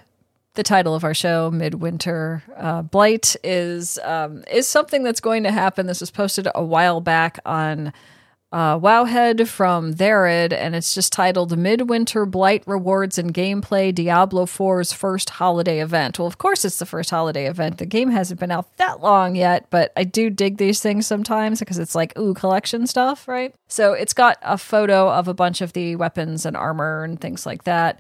the 0.56 0.64
title 0.64 0.96
of 0.96 1.04
our 1.04 1.14
show, 1.14 1.52
Midwinter 1.52 2.44
uh, 2.58 2.82
Blight, 2.82 3.36
is 3.44 4.00
um, 4.04 4.44
is 4.52 4.68
something 4.68 5.04
that's 5.04 5.22
going 5.22 5.44
to 5.44 5.52
happen. 5.52 5.88
This 5.88 6.02
was 6.02 6.12
posted 6.12 6.48
a 6.54 6.64
while 6.64 7.02
back 7.02 7.40
on 7.46 7.94
uh, 8.52 8.80
Wowhead 8.80 9.48
from 9.48 9.94
Tharid, 9.94 10.54
and 10.54 10.76
it's 10.76 10.96
just 10.96 11.14
titled 11.14 11.56
Midwinter 11.56 12.26
Blight 12.26 12.64
Rewards 12.66 13.20
and 13.20 13.34
Gameplay 13.34 13.94
Diablo 13.94 14.46
4's 14.46 14.92
First 14.92 15.30
Holiday 15.30 15.80
Event. 15.80 16.18
Well, 16.18 16.28
of 16.28 16.40
course, 16.40 16.66
it's 16.66 16.80
the 16.80 16.86
first 16.86 17.12
holiday 17.12 17.46
event. 17.48 17.78
The 17.78 17.86
game 17.86 18.10
hasn't 18.10 18.40
been 18.40 18.52
out 18.52 18.76
that 18.78 19.02
long 19.02 19.36
yet, 19.36 19.68
but 19.70 19.92
I 19.96 20.04
do 20.04 20.32
dig 20.32 20.58
these 20.58 20.82
things 20.82 21.06
sometimes 21.06 21.60
because 21.60 21.78
it's 21.78 21.94
like, 21.94 22.18
ooh, 22.18 22.34
collection 22.34 22.88
stuff, 22.88 23.28
right? 23.28 23.54
So 23.68 23.94
it's 23.94 24.14
got 24.14 24.38
a 24.42 24.58
photo 24.58 25.12
of 25.12 25.28
a 25.28 25.34
bunch 25.34 25.62
of 25.62 25.74
the 25.74 25.96
weapons 25.96 26.46
and 26.46 26.58
armor 26.58 27.04
and 27.04 27.22
things 27.22 27.46
like 27.46 27.66
that. 27.66 28.00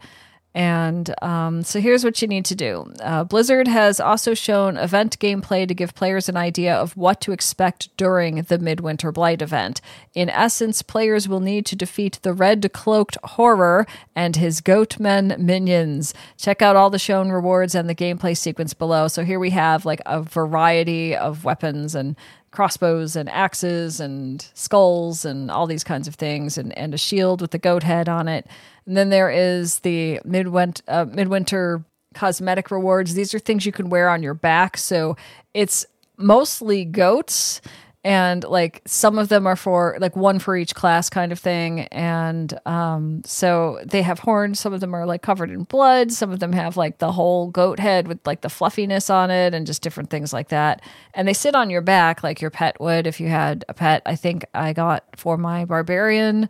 And 0.55 1.13
um, 1.21 1.61
so 1.61 1.79
here's 1.79 2.03
what 2.03 2.21
you 2.23 2.27
need 2.27 2.45
to 2.45 2.55
do 2.55 2.91
uh, 3.01 3.23
Blizzard 3.23 3.67
has 3.67 3.99
also 3.99 4.33
shown 4.33 4.77
event 4.77 5.19
gameplay 5.19 5.67
to 5.67 5.75
give 5.75 5.93
players 5.93 6.27
an 6.27 6.37
idea 6.37 6.73
of 6.75 6.97
what 6.97 7.21
to 7.21 7.31
expect 7.31 7.95
during 7.97 8.41
the 8.43 8.57
Midwinter 8.57 9.11
Blight 9.11 9.43
event. 9.43 9.79
In 10.15 10.27
essence, 10.29 10.81
players 10.81 11.29
will 11.29 11.39
need 11.39 11.67
to 11.67 11.75
defeat 11.75 12.19
the 12.23 12.33
red 12.33 12.73
cloaked 12.73 13.17
horror 13.23 13.85
and 14.15 14.35
his 14.37 14.59
goatmen 14.59 15.37
minions. 15.37 16.15
Check 16.37 16.63
out 16.63 16.75
all 16.75 16.89
the 16.89 16.97
shown 16.97 17.29
rewards 17.29 17.75
and 17.75 17.87
the 17.87 17.95
gameplay 17.95 18.35
sequence 18.35 18.73
below. 18.73 19.07
So 19.07 19.23
here 19.23 19.39
we 19.39 19.51
have 19.51 19.85
like 19.85 20.01
a 20.07 20.21
variety 20.23 21.15
of 21.15 21.45
weapons 21.45 21.93
and 21.93 22.15
crossbows 22.51 23.15
and 23.15 23.29
axes 23.29 23.99
and 23.99 24.47
skulls 24.53 25.23
and 25.25 25.51
all 25.51 25.67
these 25.67 25.83
kinds 25.83 26.07
of 26.07 26.15
things, 26.15 26.57
and, 26.57 26.75
and 26.77 26.93
a 26.93 26.97
shield 26.97 27.41
with 27.41 27.51
the 27.51 27.59
goat 27.59 27.83
head 27.83 28.09
on 28.09 28.27
it. 28.27 28.47
And 28.89 28.97
then 28.97 29.09
there 29.09 29.29
is 29.29 29.81
the 29.81 30.19
midwinter, 30.25 30.81
uh, 30.87 31.05
midwinter 31.05 31.85
cosmetic 32.15 32.71
rewards. 32.71 33.13
These 33.13 33.35
are 33.35 33.39
things 33.39 33.63
you 33.63 33.71
can 33.71 33.91
wear 33.91 34.09
on 34.09 34.23
your 34.23 34.33
back. 34.33 34.77
So 34.77 35.15
it's 35.53 35.85
mostly 36.17 36.85
goats 36.85 37.61
and 38.03 38.43
like 38.45 38.81
some 38.87 39.19
of 39.19 39.29
them 39.29 39.45
are 39.45 39.55
for 39.55 39.95
like 40.01 40.15
one 40.15 40.39
for 40.39 40.57
each 40.57 40.73
class 40.73 41.07
kind 41.07 41.31
of 41.31 41.37
thing. 41.37 41.81
And 41.91 42.59
um 42.65 43.21
so 43.25 43.79
they 43.85 44.01
have 44.01 44.17
horns. 44.17 44.59
Some 44.59 44.73
of 44.73 44.79
them 44.79 44.95
are 44.95 45.05
like 45.05 45.21
covered 45.21 45.51
in 45.51 45.65
blood. 45.65 46.11
Some 46.11 46.31
of 46.31 46.39
them 46.39 46.53
have 46.53 46.75
like 46.75 46.97
the 46.97 47.11
whole 47.11 47.51
goat 47.51 47.79
head 47.79 48.07
with 48.07 48.25
like 48.25 48.41
the 48.41 48.49
fluffiness 48.49 49.11
on 49.11 49.29
it 49.29 49.53
and 49.53 49.67
just 49.67 49.83
different 49.83 50.09
things 50.09 50.33
like 50.33 50.47
that. 50.47 50.81
And 51.13 51.27
they 51.27 51.33
sit 51.33 51.53
on 51.53 51.69
your 51.69 51.81
back 51.81 52.23
like 52.23 52.41
your 52.41 52.49
pet 52.49 52.79
would 52.79 53.05
if 53.05 53.19
you 53.19 53.27
had 53.27 53.65
a 53.69 53.75
pet. 53.75 54.01
I 54.07 54.15
think 54.15 54.45
i 54.55 54.73
got 54.73 55.03
for 55.15 55.37
my 55.37 55.63
barbarian 55.63 56.49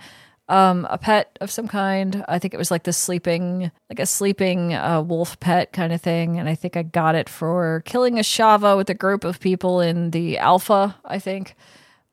um, 0.50 0.86
a 0.90 0.98
pet 0.98 1.38
of 1.40 1.50
some 1.50 1.68
kind. 1.68 2.26
I 2.28 2.40
think 2.40 2.54
it 2.54 2.58
was 2.58 2.72
like 2.72 2.84
the 2.84 2.92
sleeping, 2.92 3.72
like 3.90 4.00
a 4.00 4.06
sleeping 4.06 4.74
uh, 4.74 5.02
wolf 5.02 5.40
pet 5.40 5.72
kind 5.72 5.94
of 5.94 6.02
thing. 6.02 6.38
And 6.40 6.50
I 6.50 6.56
think 6.56 6.76
I 6.76 6.84
got 6.84 7.16
it 7.16 7.30
for 7.30 7.84
killing 7.86 8.16
Ashava 8.16 8.76
with 8.76 8.90
a 8.90 8.96
group 8.96 9.24
of 9.24 9.40
people 9.40 9.80
in 9.80 10.12
the 10.12 10.38
Alpha. 10.38 10.98
I 11.06 11.20
think. 11.20 11.56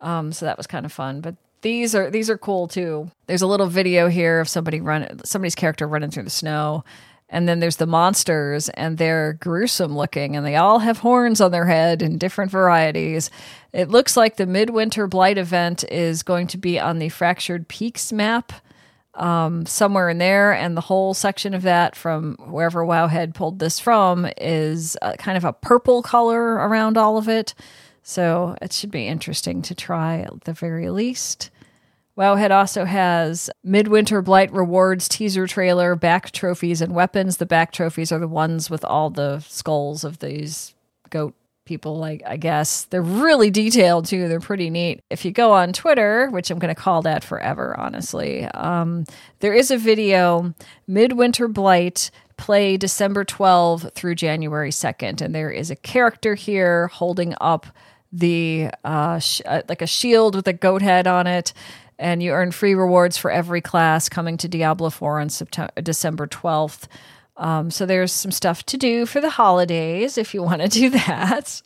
Um, 0.01 0.33
so 0.33 0.46
that 0.46 0.59
was 0.59 0.66
kind 0.66 0.87
of 0.87 0.92
fun. 0.92 1.20
But 1.22 1.35
these 1.62 1.94
are 1.94 2.11
these 2.11 2.31
are 2.31 2.38
cool 2.38 2.68
too. 2.68 3.11
There's 3.27 3.42
a 3.42 3.46
little 3.46 3.66
video 3.66 4.09
here 4.09 4.40
of 4.40 4.49
somebody 4.49 4.81
run 4.81 5.25
somebody's 5.25 5.55
character 5.55 5.88
running 5.88 6.11
through 6.11 6.25
the 6.25 6.31
snow. 6.31 6.85
And 7.28 7.48
then 7.48 7.58
there's 7.58 7.76
the 7.76 7.86
monsters, 7.86 8.68
and 8.70 8.98
they're 8.98 9.32
gruesome 9.32 9.96
looking, 9.96 10.36
and 10.36 10.46
they 10.46 10.54
all 10.54 10.78
have 10.78 10.98
horns 10.98 11.40
on 11.40 11.50
their 11.50 11.66
head 11.66 12.00
in 12.00 12.18
different 12.18 12.52
varieties. 12.52 13.30
It 13.72 13.90
looks 13.90 14.16
like 14.16 14.36
the 14.36 14.46
Midwinter 14.46 15.08
Blight 15.08 15.36
event 15.36 15.82
is 15.90 16.22
going 16.22 16.46
to 16.48 16.56
be 16.56 16.78
on 16.78 17.00
the 17.00 17.08
Fractured 17.08 17.66
Peaks 17.66 18.12
map, 18.12 18.52
um, 19.14 19.66
somewhere 19.66 20.08
in 20.08 20.18
there, 20.18 20.52
and 20.52 20.76
the 20.76 20.82
whole 20.82 21.14
section 21.14 21.52
of 21.52 21.62
that 21.62 21.96
from 21.96 22.36
wherever 22.38 22.84
Wowhead 22.84 23.34
pulled 23.34 23.58
this 23.58 23.80
from 23.80 24.28
is 24.36 24.96
kind 25.18 25.36
of 25.36 25.44
a 25.44 25.52
purple 25.52 26.02
color 26.02 26.54
around 26.54 26.96
all 26.96 27.18
of 27.18 27.28
it. 27.28 27.54
So 28.04 28.56
it 28.62 28.72
should 28.72 28.92
be 28.92 29.08
interesting 29.08 29.62
to 29.62 29.74
try 29.74 30.20
at 30.20 30.42
the 30.42 30.52
very 30.52 30.90
least. 30.90 31.50
Wowhead 32.16 32.50
also 32.50 32.87
has 32.87 33.50
Midwinter 33.62 34.22
Blight 34.22 34.50
Rewards 34.52 35.09
teaser 35.09 35.46
trailer, 35.46 35.94
back 35.94 36.31
trophies, 36.31 36.81
and 36.81 36.94
weapons. 36.94 37.37
The 37.37 37.46
back 37.46 37.72
trophies 37.72 38.11
are 38.11 38.18
the 38.18 38.29
ones 38.29 38.70
with 38.70 38.85
all 38.85 39.11
the 39.11 39.40
skulls 39.40 40.02
of 40.02 40.20
these 40.20 40.74
goat 41.11 41.35
people 41.66 41.98
like 41.98 42.22
i 42.24 42.37
guess. 42.37 42.85
They're 42.85 43.02
really 43.02 43.50
detailed 43.50 44.07
too. 44.07 44.29
They're 44.29 44.40
pretty 44.40 44.70
neat. 44.70 45.00
If 45.11 45.24
you 45.24 45.33
go 45.33 45.52
on 45.52 45.72
twitter 45.72 46.31
which 46.31 46.50
i'm 46.50 46.61
to 46.61 46.74
call 46.74 47.02
that 47.02 47.24
forever 47.24 47.79
honestly 47.79 48.44
um, 48.44 49.05
there 49.40 49.52
is 49.52 49.70
a 49.70 49.76
video 49.76 50.55
midwinter 50.87 51.48
blight 51.48 52.11
play 52.37 52.76
december 52.76 53.24
12 53.24 53.92
through 53.94 54.14
january 54.14 54.70
2nd 54.70 55.20
and 55.20 55.35
there 55.35 55.50
is 55.50 55.70
a 55.70 55.76
character 55.76 56.35
here 56.35 56.87
holding 56.88 57.35
up 57.40 57.66
the 58.12 58.70
uh, 58.85 59.18
sh- 59.18 59.42
uh, 59.46 59.62
like 59.68 59.83
a 59.83 59.87
shield 59.87 60.37
with 60.37 60.46
a 60.46 60.52
goat 60.52 60.83
head 60.83 61.07
on 61.07 61.26
it 61.26 61.52
and 61.98 62.22
you 62.22 62.32
earn 62.32 62.50
free 62.50 62.74
rewards 62.74 63.16
for 63.16 63.30
every 63.30 63.61
class 63.61 64.09
coming 64.09 64.37
to 64.38 64.48
Diablo 64.48 64.90
4 64.90 65.20
on 65.20 65.28
September, 65.28 65.72
December 65.80 66.26
12th. 66.26 66.85
Um, 67.37 67.70
so 67.70 67.87
there's 67.87 68.12
some 68.12 68.32
stuff 68.32 68.64
to 68.66 68.76
do 68.76 69.06
for 69.06 69.20
the 69.20 69.30
holidays 69.30 70.16
if 70.16 70.35
you 70.35 70.42
want 70.42 70.62
to 70.62 70.68
do 70.68 70.90
that. 71.06 71.62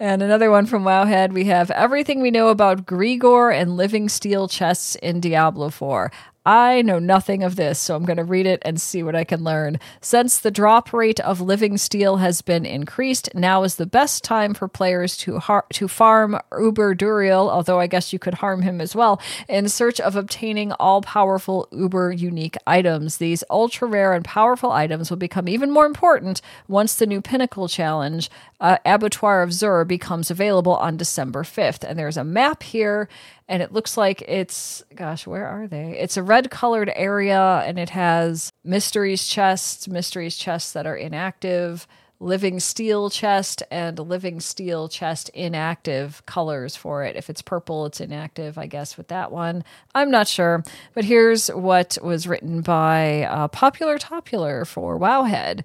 And 0.00 0.22
another 0.22 0.50
one 0.50 0.66
from 0.66 0.84
Wowhead, 0.84 1.32
we 1.32 1.44
have 1.44 1.70
everything 1.72 2.20
we 2.20 2.30
know 2.30 2.48
about 2.48 2.86
Grigoire 2.86 3.50
and 3.50 3.76
living 3.76 4.08
steel 4.08 4.46
chests 4.46 4.94
in 4.96 5.18
Diablo 5.20 5.70
4. 5.70 6.12
I 6.46 6.80
know 6.80 6.98
nothing 6.98 7.42
of 7.42 7.56
this, 7.56 7.78
so 7.78 7.94
I'm 7.94 8.06
going 8.06 8.16
to 8.16 8.24
read 8.24 8.46
it 8.46 8.62
and 8.64 8.80
see 8.80 9.02
what 9.02 9.14
I 9.14 9.24
can 9.24 9.44
learn. 9.44 9.78
Since 10.00 10.38
the 10.38 10.50
drop 10.50 10.92
rate 10.94 11.20
of 11.20 11.42
living 11.42 11.76
steel 11.76 12.16
has 12.18 12.40
been 12.40 12.64
increased, 12.64 13.28
now 13.34 13.64
is 13.64 13.74
the 13.74 13.84
best 13.84 14.24
time 14.24 14.54
for 14.54 14.66
players 14.66 15.16
to 15.18 15.40
har- 15.40 15.66
to 15.74 15.88
farm 15.88 16.38
Uber 16.58 16.94
Duriel, 16.94 17.50
although 17.50 17.80
I 17.80 17.86
guess 17.86 18.12
you 18.12 18.18
could 18.18 18.34
harm 18.34 18.62
him 18.62 18.80
as 18.80 18.96
well, 18.96 19.20
in 19.46 19.68
search 19.68 20.00
of 20.00 20.16
obtaining 20.16 20.72
all 20.72 21.02
powerful 21.02 21.68
Uber 21.70 22.12
unique 22.12 22.56
items. 22.66 23.18
These 23.18 23.44
ultra 23.50 23.86
rare 23.86 24.14
and 24.14 24.24
powerful 24.24 24.72
items 24.72 25.10
will 25.10 25.18
become 25.18 25.48
even 25.48 25.70
more 25.70 25.86
important 25.86 26.40
once 26.66 26.94
the 26.94 27.06
new 27.06 27.20
Pinnacle 27.20 27.68
Challenge, 27.68 28.30
uh, 28.60 28.78
Abattoir 28.86 29.42
of 29.42 29.52
Zir, 29.52 29.84
becomes 29.84 30.30
available 30.30 30.76
on 30.76 30.96
December 30.96 31.42
5th. 31.42 31.84
And 31.84 31.98
there's 31.98 32.16
a 32.16 32.24
map 32.24 32.62
here 32.62 33.08
and 33.48 33.62
it 33.62 33.72
looks 33.72 33.96
like 33.96 34.22
it's 34.22 34.84
gosh 34.94 35.26
where 35.26 35.46
are 35.46 35.66
they? 35.66 35.98
It's 35.98 36.16
a 36.16 36.22
red 36.22 36.50
colored 36.50 36.92
area 36.94 37.62
and 37.66 37.78
it 37.78 37.90
has 37.90 38.52
mysteries 38.64 39.26
chests 39.26 39.88
mysteries 39.88 40.36
chests 40.36 40.72
that 40.72 40.86
are 40.86 40.96
inactive 40.96 41.86
living 42.20 42.58
steel 42.58 43.08
chest 43.10 43.62
and 43.70 43.98
living 43.98 44.40
steel 44.40 44.88
chest 44.88 45.28
inactive 45.30 46.24
colors 46.26 46.74
for 46.76 47.04
it. 47.04 47.16
If 47.16 47.30
it's 47.30 47.42
purple 47.42 47.86
it's 47.86 48.00
inactive 48.00 48.58
i 48.58 48.66
guess 48.66 48.96
with 48.96 49.08
that 49.08 49.32
one. 49.32 49.64
I'm 49.94 50.10
not 50.10 50.28
sure 50.28 50.62
but 50.94 51.04
here's 51.04 51.48
what 51.48 51.96
was 52.02 52.26
written 52.26 52.60
by 52.60 53.22
uh, 53.22 53.48
popular 53.48 53.98
topular 53.98 54.64
for 54.64 54.98
wowhead. 54.98 55.64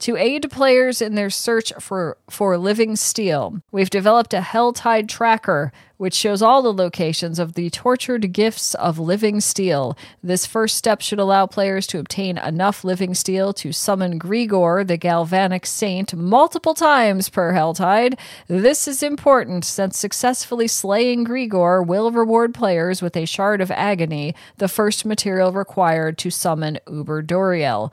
To 0.00 0.16
aid 0.16 0.50
players 0.50 1.00
in 1.00 1.14
their 1.14 1.30
search 1.30 1.72
for, 1.80 2.18
for 2.28 2.58
living 2.58 2.96
steel, 2.96 3.60
we've 3.72 3.88
developed 3.88 4.34
a 4.34 4.40
Helltide 4.40 5.08
tracker 5.08 5.72
which 5.96 6.14
shows 6.14 6.42
all 6.42 6.62
the 6.62 6.72
locations 6.72 7.38
of 7.38 7.54
the 7.54 7.70
tortured 7.70 8.32
gifts 8.32 8.74
of 8.74 8.98
living 8.98 9.40
steel. 9.40 9.96
This 10.22 10.46
first 10.46 10.76
step 10.76 11.00
should 11.00 11.18
allow 11.18 11.46
players 11.46 11.86
to 11.88 11.98
obtain 11.98 12.38
enough 12.38 12.84
living 12.84 13.14
steel 13.14 13.52
to 13.54 13.72
summon 13.72 14.18
Grigoire, 14.18 14.84
the 14.84 14.96
galvanic 14.96 15.66
saint, 15.66 16.14
multiple 16.14 16.74
times 16.74 17.28
per 17.28 17.52
Helltide. 17.52 18.18
This 18.48 18.88
is 18.88 19.02
important 19.02 19.64
since 19.64 19.98
successfully 19.98 20.68
slaying 20.68 21.24
Grigoire 21.24 21.82
will 21.82 22.10
reward 22.10 22.54
players 22.54 23.00
with 23.00 23.16
a 23.16 23.26
shard 23.26 23.60
of 23.60 23.70
agony, 23.70 24.34
the 24.58 24.68
first 24.68 25.04
material 25.04 25.52
required 25.52 26.18
to 26.18 26.30
summon 26.30 26.78
Uber 26.88 27.22
Duriel. 27.22 27.92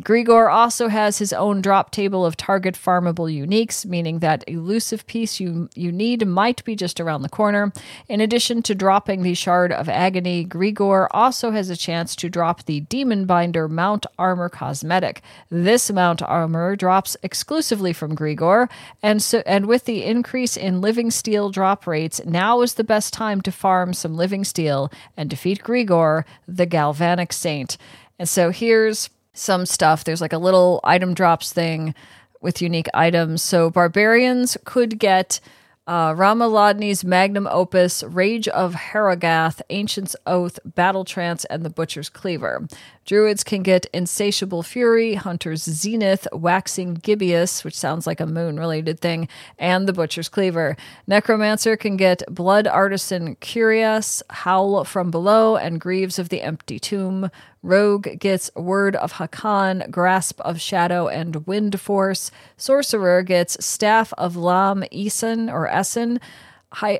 Grigoire 0.00 0.48
also 0.48 0.88
has 0.88 1.18
his 1.18 1.32
own 1.32 1.60
drop 1.60 1.90
table 1.90 2.24
of 2.24 2.36
target 2.36 2.76
farmable 2.76 3.26
uniques, 3.26 3.84
meaning 3.84 4.20
that 4.20 4.44
elusive 4.46 5.04
piece 5.06 5.40
you, 5.40 5.68
you 5.74 5.90
need 5.90 6.26
might 6.26 6.64
be 6.64 6.76
just 6.76 7.00
around 7.00 7.22
the 7.22 7.28
corner. 7.32 7.72
In 8.08 8.20
addition 8.20 8.62
to 8.62 8.74
dropping 8.76 9.22
the 9.22 9.34
Shard 9.34 9.72
of 9.72 9.88
Agony, 9.88 10.44
Grigoire 10.44 11.08
also 11.10 11.50
has 11.50 11.68
a 11.68 11.76
chance 11.76 12.14
to 12.14 12.28
drop 12.28 12.64
the 12.64 12.80
Demon 12.80 13.26
Binder 13.26 13.68
Mount 13.68 14.06
Armor 14.18 14.48
cosmetic. 14.48 15.22
This 15.50 15.90
Mount 15.90 16.22
Armor 16.22 16.76
drops 16.76 17.16
exclusively 17.24 17.92
from 17.92 18.14
Grigoire, 18.14 18.68
and 19.02 19.20
so 19.20 19.42
and 19.46 19.66
with 19.66 19.86
the 19.86 20.04
increase 20.04 20.56
in 20.56 20.80
living 20.80 21.10
steel 21.10 21.50
drop 21.50 21.86
rates, 21.86 22.20
now 22.24 22.60
is 22.60 22.74
the 22.74 22.84
best 22.84 23.12
time 23.12 23.40
to 23.40 23.50
farm 23.50 23.92
some 23.92 24.16
living 24.16 24.44
steel 24.44 24.92
and 25.16 25.28
defeat 25.28 25.64
Grigoire, 25.64 26.24
the 26.46 26.66
Galvanic 26.66 27.32
Saint. 27.32 27.76
And 28.18 28.28
so 28.28 28.50
here's 28.50 29.10
some 29.32 29.66
stuff. 29.66 30.04
There's 30.04 30.20
like 30.20 30.32
a 30.32 30.38
little 30.38 30.80
item 30.84 31.14
drops 31.14 31.52
thing 31.52 31.94
with 32.40 32.60
unique 32.60 32.88
items. 32.92 33.42
So 33.42 33.70
barbarians 33.70 34.56
could 34.64 34.98
get 34.98 35.40
uh, 35.86 36.12
Ramaladni's 36.12 37.04
magnum 37.04 37.48
opus, 37.50 38.02
Rage 38.02 38.46
of 38.48 38.74
Harrogath, 38.74 39.60
Ancient's 39.70 40.14
Oath, 40.26 40.58
Battle 40.64 41.04
Trance, 41.04 41.44
and 41.46 41.64
the 41.64 41.70
Butcher's 41.70 42.08
Cleaver. 42.08 42.66
Druids 43.04 43.42
can 43.42 43.62
get 43.62 43.86
Insatiable 43.92 44.62
Fury, 44.62 45.14
Hunter's 45.14 45.64
Zenith, 45.64 46.28
Waxing 46.32 46.94
Gibbous, 46.94 47.64
which 47.64 47.76
sounds 47.76 48.06
like 48.06 48.20
a 48.20 48.26
moon 48.26 48.60
related 48.60 49.00
thing, 49.00 49.28
and 49.58 49.88
the 49.88 49.92
Butcher's 49.92 50.28
Cleaver. 50.28 50.76
Necromancer 51.08 51.76
can 51.76 51.96
get 51.96 52.22
Blood 52.28 52.68
Artisan 52.68 53.34
Cuirass, 53.36 54.22
Howl 54.30 54.84
from 54.84 55.10
Below, 55.10 55.56
and 55.56 55.80
Greaves 55.80 56.18
of 56.18 56.28
the 56.28 56.42
Empty 56.42 56.78
Tomb. 56.78 57.28
Rogue 57.62 58.18
gets 58.20 58.50
Word 58.54 58.94
of 58.96 59.14
Hakan, 59.14 59.90
Grasp 59.90 60.40
of 60.42 60.60
Shadow, 60.60 61.08
and 61.08 61.46
Wind 61.46 61.80
Force. 61.80 62.30
Sorcerer 62.56 63.22
gets 63.22 63.64
Staff 63.64 64.12
of 64.16 64.36
Lam 64.36 64.84
Esen 64.92 65.52
or 65.52 65.68
Esen. 65.68 66.20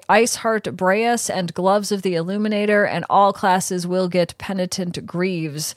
Ice 0.08 0.37
Heart 0.37 0.64
Brais 0.76 1.35
and 1.35 1.54
Gloves 1.54 1.92
of 1.92 2.02
the 2.02 2.14
Illuminator, 2.14 2.85
and 2.85 3.04
all 3.08 3.32
classes 3.32 3.87
will 3.87 4.08
get 4.08 4.38
Penitent 4.38 5.06
Greaves 5.06 5.74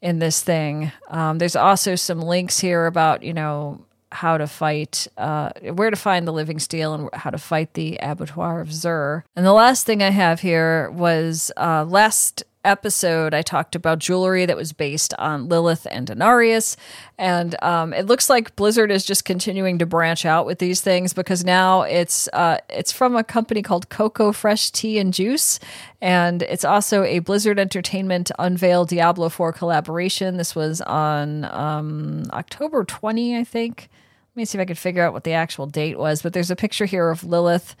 in 0.00 0.18
this 0.18 0.42
thing. 0.42 0.92
Um, 1.08 1.38
there's 1.38 1.56
also 1.56 1.94
some 1.94 2.20
links 2.20 2.60
here 2.60 2.86
about, 2.86 3.22
you 3.22 3.32
know, 3.32 3.84
how 4.10 4.38
to 4.38 4.46
fight, 4.46 5.06
uh, 5.18 5.50
where 5.74 5.90
to 5.90 5.96
find 5.96 6.26
the 6.26 6.32
living 6.32 6.58
steel 6.58 6.94
and 6.94 7.10
how 7.12 7.30
to 7.30 7.38
fight 7.38 7.74
the 7.74 7.98
abattoir 8.00 8.60
of 8.60 8.72
Zir. 8.72 9.24
And 9.36 9.44
the 9.44 9.52
last 9.52 9.84
thing 9.84 10.02
I 10.02 10.10
have 10.10 10.40
here 10.40 10.90
was 10.90 11.50
uh, 11.56 11.84
last 11.84 12.42
episode, 12.64 13.34
I 13.34 13.42
talked 13.42 13.74
about 13.74 13.98
jewelry 13.98 14.46
that 14.46 14.56
was 14.56 14.72
based 14.72 15.14
on 15.18 15.48
Lilith 15.48 15.86
and 15.90 16.08
Inarius. 16.08 16.76
And 17.16 17.60
um, 17.62 17.92
it 17.92 18.06
looks 18.06 18.28
like 18.28 18.56
Blizzard 18.56 18.90
is 18.90 19.04
just 19.04 19.24
continuing 19.24 19.78
to 19.78 19.86
branch 19.86 20.24
out 20.24 20.46
with 20.46 20.58
these 20.58 20.80
things 20.80 21.12
because 21.12 21.44
now 21.44 21.82
it's 21.82 22.28
uh, 22.32 22.58
it's 22.68 22.92
from 22.92 23.16
a 23.16 23.24
company 23.24 23.62
called 23.62 23.88
CoCo 23.88 24.34
Fresh 24.34 24.70
Tea 24.72 24.98
and 24.98 25.12
Juice. 25.14 25.58
And 26.00 26.42
it's 26.42 26.64
also 26.64 27.02
a 27.04 27.20
Blizzard 27.20 27.58
Entertainment 27.58 28.30
Unveil 28.38 28.84
Diablo 28.84 29.28
4 29.28 29.52
collaboration. 29.52 30.36
This 30.36 30.54
was 30.54 30.80
on 30.82 31.44
um, 31.46 32.24
October 32.32 32.84
20, 32.84 33.36
I 33.36 33.44
think. 33.44 33.88
Let 34.34 34.40
me 34.42 34.44
see 34.44 34.58
if 34.58 34.62
I 34.62 34.66
could 34.66 34.78
figure 34.78 35.02
out 35.02 35.12
what 35.12 35.24
the 35.24 35.32
actual 35.32 35.66
date 35.66 35.98
was. 35.98 36.22
But 36.22 36.32
there's 36.32 36.50
a 36.50 36.56
picture 36.56 36.84
here 36.84 37.10
of 37.10 37.24
Lilith 37.24 37.74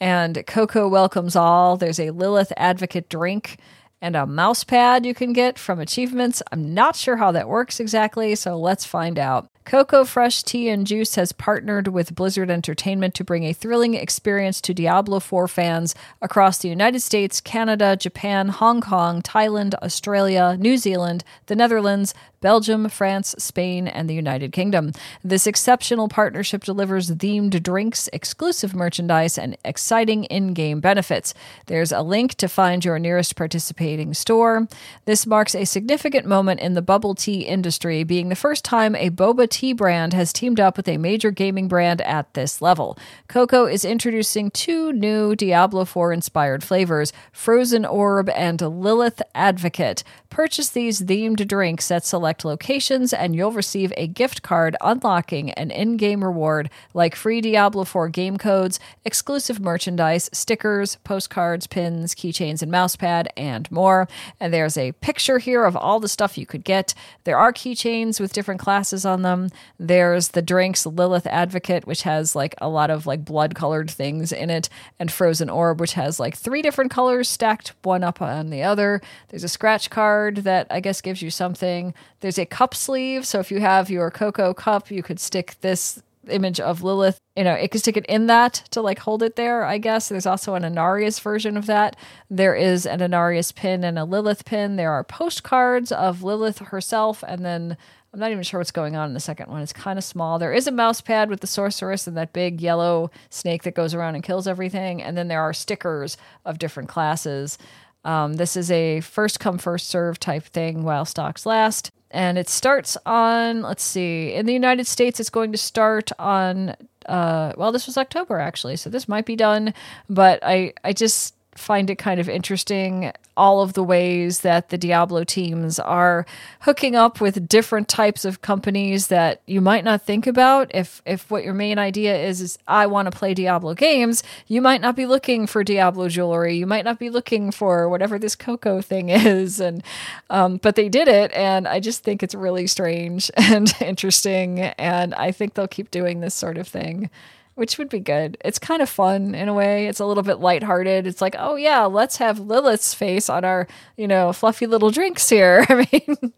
and 0.00 0.44
Coco 0.46 0.88
welcomes 0.88 1.36
all. 1.36 1.76
There's 1.76 2.00
a 2.00 2.10
Lilith 2.10 2.52
Advocate 2.56 3.08
drink 3.08 3.58
and 4.04 4.14
a 4.14 4.26
mouse 4.26 4.64
pad 4.64 5.06
you 5.06 5.14
can 5.14 5.32
get 5.32 5.58
from 5.58 5.80
achievements. 5.80 6.42
I'm 6.52 6.74
not 6.74 6.94
sure 6.94 7.16
how 7.16 7.32
that 7.32 7.48
works 7.48 7.80
exactly, 7.80 8.34
so 8.34 8.58
let's 8.58 8.84
find 8.84 9.18
out. 9.18 9.48
CoCo 9.64 10.06
Fresh 10.06 10.42
Tea 10.42 10.68
and 10.68 10.86
Juice 10.86 11.14
has 11.14 11.32
partnered 11.32 11.88
with 11.88 12.14
Blizzard 12.14 12.50
Entertainment 12.50 13.14
to 13.14 13.24
bring 13.24 13.44
a 13.44 13.54
thrilling 13.54 13.94
experience 13.94 14.60
to 14.60 14.74
Diablo 14.74 15.20
4 15.20 15.48
fans 15.48 15.94
across 16.20 16.58
the 16.58 16.68
United 16.68 17.00
States, 17.00 17.40
Canada, 17.40 17.96
Japan, 17.96 18.48
Hong 18.48 18.82
Kong, 18.82 19.22
Thailand, 19.22 19.74
Australia, 19.76 20.54
New 20.60 20.76
Zealand, 20.76 21.24
the 21.46 21.56
Netherlands, 21.56 22.12
Belgium, 22.44 22.90
France, 22.90 23.34
Spain, 23.38 23.88
and 23.88 24.06
the 24.06 24.12
United 24.12 24.52
Kingdom. 24.52 24.92
This 25.24 25.46
exceptional 25.46 26.08
partnership 26.08 26.62
delivers 26.62 27.10
themed 27.12 27.62
drinks, 27.62 28.06
exclusive 28.12 28.74
merchandise, 28.74 29.38
and 29.38 29.56
exciting 29.64 30.24
in 30.24 30.52
game 30.52 30.80
benefits. 30.80 31.32
There's 31.68 31.90
a 31.90 32.02
link 32.02 32.34
to 32.34 32.46
find 32.46 32.84
your 32.84 32.98
nearest 32.98 33.34
participating 33.34 34.12
store. 34.12 34.68
This 35.06 35.26
marks 35.26 35.54
a 35.54 35.64
significant 35.64 36.26
moment 36.26 36.60
in 36.60 36.74
the 36.74 36.82
bubble 36.82 37.14
tea 37.14 37.46
industry, 37.46 38.04
being 38.04 38.28
the 38.28 38.36
first 38.36 38.62
time 38.62 38.94
a 38.94 39.08
boba 39.08 39.48
tea 39.48 39.72
brand 39.72 40.12
has 40.12 40.30
teamed 40.30 40.60
up 40.60 40.76
with 40.76 40.86
a 40.86 40.98
major 40.98 41.30
gaming 41.30 41.66
brand 41.66 42.02
at 42.02 42.34
this 42.34 42.60
level. 42.60 42.98
Coco 43.26 43.64
is 43.64 43.86
introducing 43.86 44.50
two 44.50 44.92
new 44.92 45.34
Diablo 45.34 45.86
4 45.86 46.12
inspired 46.12 46.62
flavors 46.62 47.10
Frozen 47.32 47.86
Orb 47.86 48.28
and 48.28 48.60
Lilith 48.60 49.22
Advocate. 49.34 50.04
Purchase 50.28 50.68
these 50.68 51.00
themed 51.00 51.46
drinks 51.46 51.90
at 51.90 52.04
select 52.04 52.33
locations, 52.42 53.12
and 53.12 53.36
you'll 53.36 53.52
receive 53.52 53.92
a 53.98 54.06
gift 54.06 54.40
card 54.40 54.78
unlocking 54.80 55.50
an 55.50 55.70
in 55.70 55.98
game 55.98 56.24
reward 56.24 56.70
like 56.94 57.14
free 57.14 57.42
Diablo 57.42 57.84
4 57.84 58.08
game 58.08 58.38
codes, 58.38 58.80
exclusive 59.04 59.60
merchandise, 59.60 60.30
stickers, 60.32 60.96
postcards, 61.04 61.66
pins, 61.66 62.14
keychains, 62.14 62.62
and 62.62 62.72
mousepad, 62.72 63.26
and 63.36 63.70
more. 63.70 64.08
And 64.40 64.54
there's 64.54 64.78
a 64.78 64.92
picture 64.92 65.38
here 65.38 65.64
of 65.64 65.76
all 65.76 66.00
the 66.00 66.08
stuff 66.08 66.38
you 66.38 66.46
could 66.46 66.64
get. 66.64 66.94
There 67.24 67.36
are 67.36 67.52
keychains 67.52 68.20
with 68.20 68.32
different 68.32 68.60
classes 68.62 69.04
on 69.04 69.20
them. 69.20 69.50
There's 69.78 70.28
the 70.28 70.40
drinks 70.40 70.86
Lilith 70.86 71.26
Advocate, 71.26 71.86
which 71.86 72.02
has 72.04 72.34
like 72.34 72.54
a 72.62 72.68
lot 72.68 72.90
of 72.90 73.06
like 73.06 73.24
blood 73.24 73.54
colored 73.54 73.90
things 73.90 74.32
in 74.32 74.48
it, 74.48 74.70
and 74.98 75.12
Frozen 75.12 75.50
Orb, 75.50 75.80
which 75.80 75.92
has 75.92 76.18
like 76.18 76.36
three 76.36 76.62
different 76.62 76.90
colors 76.90 77.28
stacked 77.28 77.74
one 77.82 78.04
up 78.04 78.22
on 78.22 78.48
the 78.50 78.62
other. 78.62 79.02
There's 79.28 79.44
a 79.44 79.48
scratch 79.48 79.90
card 79.90 80.38
that 80.38 80.66
I 80.70 80.80
guess 80.80 81.00
gives 81.00 81.20
you 81.20 81.30
something. 81.30 81.92
There's 82.24 82.38
a 82.38 82.46
cup 82.46 82.74
sleeve. 82.74 83.26
So 83.26 83.38
if 83.38 83.50
you 83.50 83.60
have 83.60 83.90
your 83.90 84.10
CoCo 84.10 84.56
cup, 84.56 84.90
you 84.90 85.02
could 85.02 85.20
stick 85.20 85.56
this 85.60 86.02
image 86.30 86.58
of 86.58 86.82
Lilith. 86.82 87.20
You 87.36 87.44
know, 87.44 87.52
it 87.52 87.70
could 87.70 87.82
stick 87.82 87.98
it 87.98 88.06
in 88.06 88.28
that 88.28 88.54
to 88.70 88.80
like 88.80 89.00
hold 89.00 89.22
it 89.22 89.36
there, 89.36 89.66
I 89.66 89.76
guess. 89.76 90.08
There's 90.08 90.24
also 90.24 90.54
an 90.54 90.62
Inarius 90.62 91.20
version 91.20 91.54
of 91.54 91.66
that. 91.66 91.96
There 92.30 92.54
is 92.54 92.86
an 92.86 93.00
Inarius 93.00 93.54
pin 93.54 93.84
and 93.84 93.98
a 93.98 94.06
Lilith 94.06 94.46
pin. 94.46 94.76
There 94.76 94.90
are 94.90 95.04
postcards 95.04 95.92
of 95.92 96.22
Lilith 96.22 96.60
herself, 96.60 97.22
and 97.28 97.44
then 97.44 97.76
I'm 98.14 98.20
not 98.20 98.30
even 98.30 98.42
sure 98.42 98.58
what's 98.58 98.70
going 98.70 98.96
on 98.96 99.08
in 99.08 99.12
the 99.12 99.20
second 99.20 99.50
one. 99.50 99.60
It's 99.60 99.74
kind 99.74 99.98
of 99.98 100.02
small. 100.02 100.38
There 100.38 100.54
is 100.54 100.66
a 100.66 100.72
mouse 100.72 101.02
pad 101.02 101.28
with 101.28 101.40
the 101.40 101.46
sorceress 101.46 102.06
and 102.06 102.16
that 102.16 102.32
big 102.32 102.62
yellow 102.62 103.10
snake 103.28 103.64
that 103.64 103.74
goes 103.74 103.92
around 103.92 104.14
and 104.14 104.24
kills 104.24 104.48
everything. 104.48 105.02
And 105.02 105.14
then 105.14 105.28
there 105.28 105.42
are 105.42 105.52
stickers 105.52 106.16
of 106.46 106.58
different 106.58 106.88
classes. 106.88 107.58
Um, 108.02 108.34
this 108.34 108.56
is 108.56 108.70
a 108.70 109.00
first 109.00 109.40
come, 109.40 109.58
first 109.58 109.88
serve 109.88 110.18
type 110.18 110.44
thing 110.44 110.84
while 110.84 111.04
stocks 111.04 111.44
last. 111.44 111.90
And 112.14 112.38
it 112.38 112.48
starts 112.48 112.96
on, 113.04 113.62
let's 113.62 113.82
see, 113.82 114.32
in 114.34 114.46
the 114.46 114.52
United 114.52 114.86
States, 114.86 115.18
it's 115.18 115.30
going 115.30 115.50
to 115.50 115.58
start 115.58 116.12
on, 116.16 116.76
uh, 117.06 117.52
well, 117.56 117.72
this 117.72 117.86
was 117.86 117.98
October 117.98 118.38
actually, 118.38 118.76
so 118.76 118.88
this 118.88 119.08
might 119.08 119.26
be 119.26 119.34
done. 119.34 119.74
But 120.08 120.38
I, 120.44 120.74
I 120.84 120.92
just, 120.92 121.33
find 121.56 121.90
it 121.90 121.96
kind 121.96 122.20
of 122.20 122.28
interesting 122.28 123.12
all 123.36 123.62
of 123.62 123.72
the 123.72 123.82
ways 123.82 124.40
that 124.40 124.68
the 124.68 124.78
Diablo 124.78 125.24
teams 125.24 125.78
are 125.80 126.24
hooking 126.60 126.94
up 126.94 127.20
with 127.20 127.48
different 127.48 127.88
types 127.88 128.24
of 128.24 128.42
companies 128.42 129.08
that 129.08 129.40
you 129.46 129.60
might 129.60 129.84
not 129.84 130.02
think 130.02 130.26
about. 130.26 130.70
If 130.72 131.02
if 131.04 131.30
what 131.30 131.44
your 131.44 131.54
main 131.54 131.78
idea 131.78 132.16
is 132.16 132.40
is 132.40 132.58
I 132.68 132.86
want 132.86 133.10
to 133.10 133.16
play 133.16 133.34
Diablo 133.34 133.74
games 133.74 134.22
you 134.46 134.60
might 134.60 134.80
not 134.80 134.96
be 134.96 135.06
looking 135.06 135.46
for 135.46 135.64
Diablo 135.64 136.08
jewelry. 136.08 136.56
You 136.56 136.66
might 136.66 136.84
not 136.84 136.98
be 136.98 137.10
looking 137.10 137.50
for 137.50 137.88
whatever 137.88 138.18
this 138.18 138.36
Coco 138.36 138.80
thing 138.80 139.08
is. 139.10 139.60
And 139.60 139.82
um, 140.30 140.58
but 140.58 140.76
they 140.76 140.88
did 140.88 141.08
it 141.08 141.32
and 141.32 141.66
I 141.66 141.80
just 141.80 142.02
think 142.02 142.22
it's 142.22 142.34
really 142.34 142.66
strange 142.66 143.30
and 143.36 143.72
interesting 143.80 144.60
and 144.60 145.14
I 145.14 145.32
think 145.32 145.54
they'll 145.54 145.68
keep 145.68 145.90
doing 145.90 146.20
this 146.20 146.34
sort 146.34 146.58
of 146.58 146.68
thing 146.68 147.10
which 147.54 147.78
would 147.78 147.88
be 147.88 148.00
good. 148.00 148.36
It's 148.44 148.58
kind 148.58 148.82
of 148.82 148.88
fun 148.88 149.34
in 149.34 149.48
a 149.48 149.54
way. 149.54 149.86
It's 149.86 150.00
a 150.00 150.06
little 150.06 150.22
bit 150.22 150.40
lighthearted. 150.40 151.06
It's 151.06 151.20
like, 151.20 151.36
oh 151.38 151.56
yeah, 151.56 151.84
let's 151.84 152.16
have 152.18 152.40
Lilith's 152.40 152.94
face 152.94 153.28
on 153.28 153.44
our, 153.44 153.66
you 153.96 154.08
know, 154.08 154.32
fluffy 154.32 154.66
little 154.66 154.90
drinks 154.90 155.28
here. 155.28 155.64
I 155.68 155.86
mean, 155.92 156.32